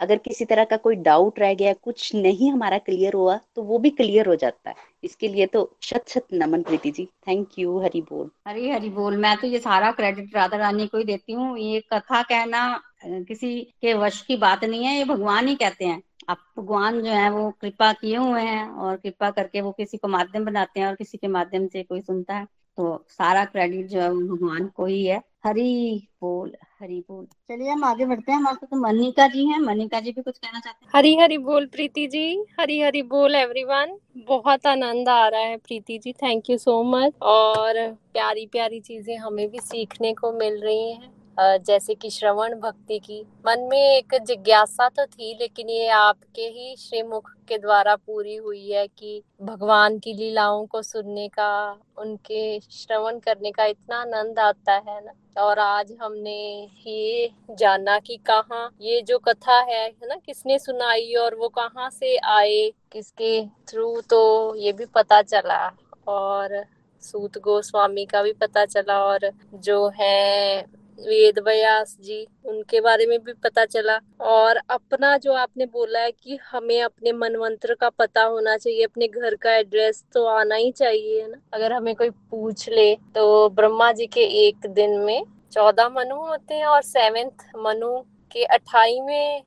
[0.00, 3.78] अगर किसी तरह का कोई डाउट रह गया, कुछ नहीं हमारा क्लियर हुआ तो वो
[3.78, 7.78] भी क्लियर हो जाता है। इसके लिए तो शत शत नमन प्रीति जी। थैंक यू
[7.80, 11.32] हरी बोल। हरी हरी बोल। मैं तो ये सारा क्रेडिट राधा रानी को ही देती
[11.32, 15.84] हूँ। ये कथा कहना किसी के वश की बात नहीं है, ये भगवान ही कहते
[15.84, 19.96] हैं। आप भगवान जो है, वो कृपा किए हुए हैं और कृपा करके वो किसी
[19.96, 22.46] को माध्यम बनाते हैं और किसी के माध्यम से कोई सुनता है।
[22.78, 27.70] तो सारा क्रेडिट जो है वो भगवान को ही है। हरी बोल हरी बोल। चलिए
[27.70, 30.84] हम आगे बढ़ते हैं। हमारे साथ मनिका जी हैं। मनिका जी भी कुछ कहना चाहते
[30.84, 30.90] हैं?
[30.94, 33.96] हरी हरी बोल प्रीति जी। हरी हरी बोल एवरीवन
[34.28, 36.12] बहुत आनंद आ रहा है Preeti ji.
[36.12, 41.12] Thank you so much और प्यारी प्यारी चीज़ें हमें भी सीखने को मिल रही हैं।
[41.38, 46.74] जैसे कि श्रवण भक्ति की। मन में एक जिज्ञासा तो थी, लेकिन ये आपके ही
[46.78, 53.18] श्रीमुख के द्वारा पूरी हुई है कि भगवान की लीलाओं को सुनने का, उनके श्रवण
[53.18, 59.00] करने का इतना आनंद आता है ना। और आज हमने ये जाना कि कहाँ, ये
[59.02, 64.54] जो कथा है है ना, किसने सुनाई और वो कहाँ से आए, किसके थ्रू तो
[64.56, 65.66] ये भी पता चला।
[66.08, 66.64] और
[67.02, 70.64] सूत गोस्वामी का भी पता चला और जो है
[70.98, 76.10] वेद व्यास जी, उनके बारे में भी पता चला। और अपना जो आपने बोला है
[76.12, 80.54] कि हमें अपने मन मंत्र का पता होना चाहिए, अपने घर का एड्रेस तो आना
[80.54, 81.36] ही चाहिए ना?
[81.54, 86.54] अगर हमें कोई पूछ ले तो ब्रह्मा जी के एक दिन में चौदह मनु होते
[86.54, 87.96] हैं और सेवेंथ मनु
[88.32, 89.42] के अठाईवें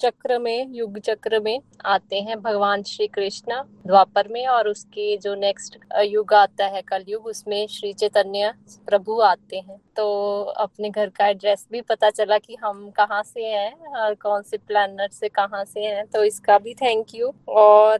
[0.00, 5.34] चक्र में, युग चक्र में आते हैं भगवान श्री कृष्ण द्वापर में और उसके जो
[5.36, 8.52] नेक्स्ट युग आता है कल युग उसमें श्री चैतन्य
[8.86, 13.46] प्रभु आते हैं। तो अपने घर का एड्रेस भी पता चला कि हम कहाँ से
[13.46, 17.98] हैं और कौन से प्लानट से कहाँ से हैं तो इसका भी थैंक यू और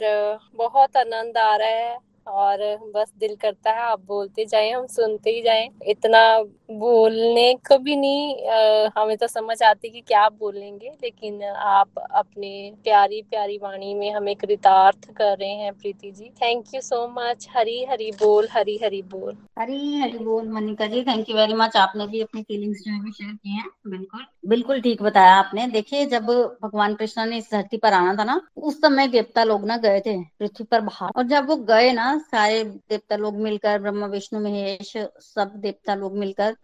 [0.56, 1.98] बहुत आनंद आ रहा है।
[2.32, 2.58] और
[2.94, 6.22] बस दिल करता है आप बोलते जाए हम सुनते ही जाए। इतना
[6.72, 12.72] बोलने को भी नहीं आ, हमें तो समझ आती कि क्या बोलेंगे लेकिन आप अपने
[12.84, 16.30] प्यारी प्यारी वाणी में हमें कृतार्थ कर रहे हैं Preeti ji.
[16.42, 21.02] Thank you so much Hari Hari बोल हरी हरी बोल। हरी हरी बोल Manika ji.
[21.02, 24.80] Thank you very much आपने भी अपनी फीलिंग्स जो है शेयर किए हैं। बिल्कुल। बिल्कुल
[24.80, 26.26] ठीक बताया आपने। देखिए जब
[26.62, 30.00] भगवान कृष्ण ने इस धरती पर आना था ना उस समय देवता लोग ना गए
[30.00, 34.40] थे पृथ्वी पर बाहर। और जब वो गए ना सारे देवता लोग मिलकर, ब्रह्मा, विष्णु,
[34.40, 36.56] महेश, सब देवता लोग मिलकर,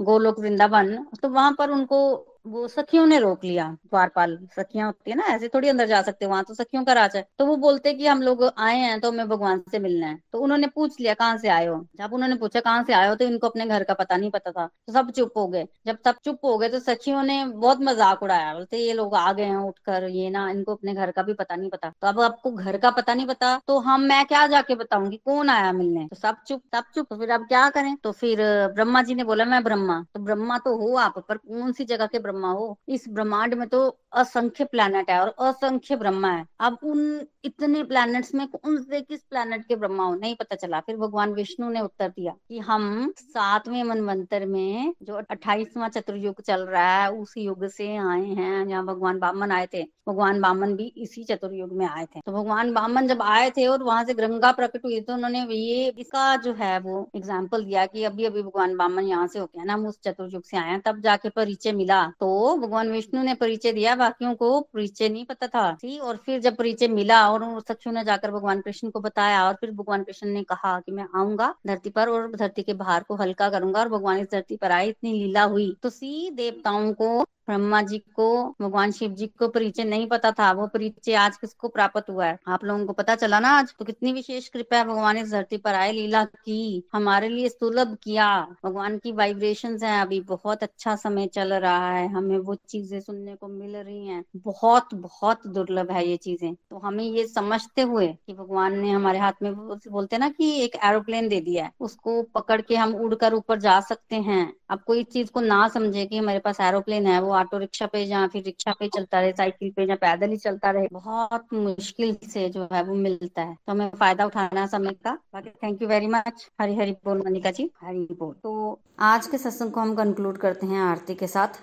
[0.00, 1.98] गोलोक, वृंदावन तो वहाँ पर उनको
[2.46, 6.26] वो सखियों ने रोक लिया, द्वारपाल। सखियाँ होती है ना, ऐसे थोड़ी अंदर जा सकते
[6.26, 9.10] वहाँ तो सखियों का राज है। तो वो बोलते कि हम लोग आए हैं तो
[9.10, 11.76] हमें भगवान से मिलना है। तो उन्होंने पूछ लिया, कहाँ से आए हो?
[11.96, 13.14] जब उन्होंने पूछा, कहाँ से आए हो?
[13.14, 15.98] तो इनको अपने घर का पता नहीं पता था। तो सब चुप हो गए। जब
[16.04, 19.44] सब चुप हो गए तो सखियों ने बहुत मज़ाक उड़ाया। बोलते, ये लोग आ गए
[19.44, 22.50] हैं उठकर, ये ना, इनको अपने घर का भी पता नहीं पता। तो अब आपको
[22.52, 25.16] घर का पता नहीं पता तो हम, मैं क्या जाके बताऊँगी?
[25.24, 26.06] कौन आया मिलने?
[26.06, 27.94] तो सब चुप सब चुप। तो फिर अब क्या करें?
[27.96, 28.38] तो फिर
[28.74, 32.06] ब्रह्मा जी ने बोला, मैं ब्रह्मा। तो ब्रह्मा तो हो आप, पर कौन सी जगह
[32.06, 36.78] के ब्रह्मा हो। इस ब्रह्मांड में तो असंख्य प्लैनेट है और असंख्य ब्रह्मा है। अब
[36.84, 40.96] उन इतने प्लैनेट्स में कौन से किस प्लैनेट के ब्रह्मा हो, नहीं पता चला। फिर
[40.96, 47.02] भगवान विष्णु ने उत्तर दिया कि हम सातवें मनवंतर में जो अट्ठाईसवां चतुर्युग चल रहा
[47.02, 51.24] है, उस युग से आए हैं, जहाँ भगवान बामन आए थे। भगवान बामन भी इसी
[51.24, 54.84] चतुर्युग में आए थे। तो भगवान बामन जब आए थे और वहाँ से गंगा प्रकट
[54.84, 59.04] हुई तो उन्होंने ये इसका जो है वो एग्ज़ाम्पल दिया कि अभी अभी भगवान बामन
[59.04, 62.56] यहाँ से होके ना, हम उस चतुर्युग से आए हैं। तब जाके परिचय मिला। तो
[62.56, 66.56] भगवान विष्णु ने परिचय दिया, बाकियों को परिचय नहीं पता था। थी और फिर जब
[66.56, 70.42] परिचय मिला और सक्षु ने जाकर भगवान कृष्ण को बताया और फिर भगवान कृष्ण ने
[70.42, 74.18] कहा कि मैं आऊँगा धरती पर और धरती के बाहर को हल्का करूँगा और भगवान
[74.18, 78.26] इस धरती पर आए, इतनी लीला हुई। तो सी देवताओं को ब्रह्मा जी को,
[78.62, 82.38] भगवान शिव जी को परिचय नहीं पता था। वो परिचय आज किसको प्राप्त हुआ है?
[82.48, 83.74] आप लोगों को पता चला ना आज?
[83.78, 87.96] तो कितनी विशेष कृपा है भगवान इस धरती पर आए, लीला की। हमारे लिए सुलभ
[88.02, 88.28] किया।
[88.64, 93.34] भगवान की वाइब्रेशन है अभी। बहुत अच्छा समय चल रहा है। हमें वो चीज़ें सुनने
[93.34, 98.06] को मिल रही हैं। बहुत बहुत दुर्लभ है ये चीज़ें। तो हमें ये समझते हुए
[98.26, 102.22] कि भगवान ने हमारे हाथ में बोलते ना कि एक एरोप्लेन दे दिया है। उसको
[102.34, 106.18] पकड़ के हम उड़कर ऊपर जा सकते हैं। अब कोई चीज़ को ना समझे कि
[106.18, 109.70] हमारे पास एरोप्लेन है, वो ऑटो रिक्शा पे या फिर रिक्शा पे चलता रहे, साइकिल
[109.70, 113.72] पे या पैदल ही चलता रहे, बहुत मुश्किल से जो है वो मिलता है। तो
[113.72, 117.70] हमें फ़ायदा उठाना समय का। बाकी thank you very much Hari Hari बोल मनिका जी।
[117.82, 121.60] हरी बोल। तो आज के सत्संग को हम कंक्लूड करते हैं आरती के साथ।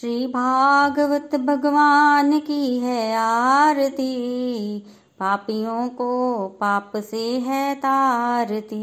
[0.00, 4.78] श्री भागवत भगवान की है आरती,
[5.18, 8.82] पापियों को पाप से है तारती।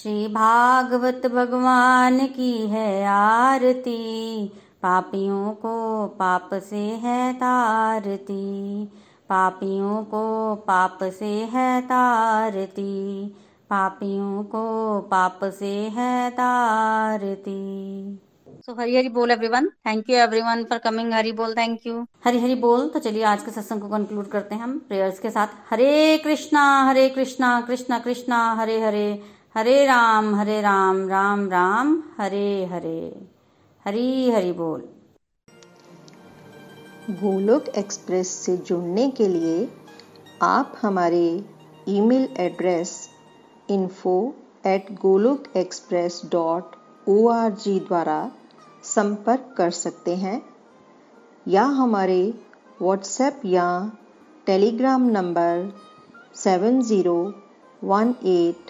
[0.00, 4.46] श्री भागवत भगवान की है आरती।
[4.82, 8.84] पापियों को पाप से है तारती।
[9.28, 13.26] पापियों को पाप से है तारती।
[13.70, 14.62] पापियों को
[15.00, 17.56] पाप से है तारती।
[18.66, 22.38] सो हरी हरी बोल everyone thank you everyone for coming Hari बोल थैंक यू हरी
[22.38, 25.46] हरी बोल तो चलिए आज के सत्संग को कंक्लूड करते हैं हम प्रेयर्स के साथ।
[25.70, 29.22] हरे कृष्णा हरे कृष्णा कृष्णा कृष्णा हरे हरे
[29.54, 31.88] हरे राम हरे राम राम राम,
[32.18, 33.00] हरे हरे।
[33.86, 34.80] हरी हरी बोल।
[37.12, 39.68] गोलोक एक्सप्रेस से जुड़ने के लिए
[40.42, 41.24] आप हमारे
[41.88, 42.94] email address
[43.70, 44.14] info
[44.66, 46.76] at Golok express dot
[47.08, 47.18] O
[47.60, 48.20] द्वारा
[48.84, 50.40] संपर्क कर सकते हैं,
[51.48, 52.22] या हमारे
[52.82, 53.68] व्हाट्सएप या
[54.46, 55.72] Telegram number
[56.38, 57.22] seven zero
[57.84, 58.69] one eight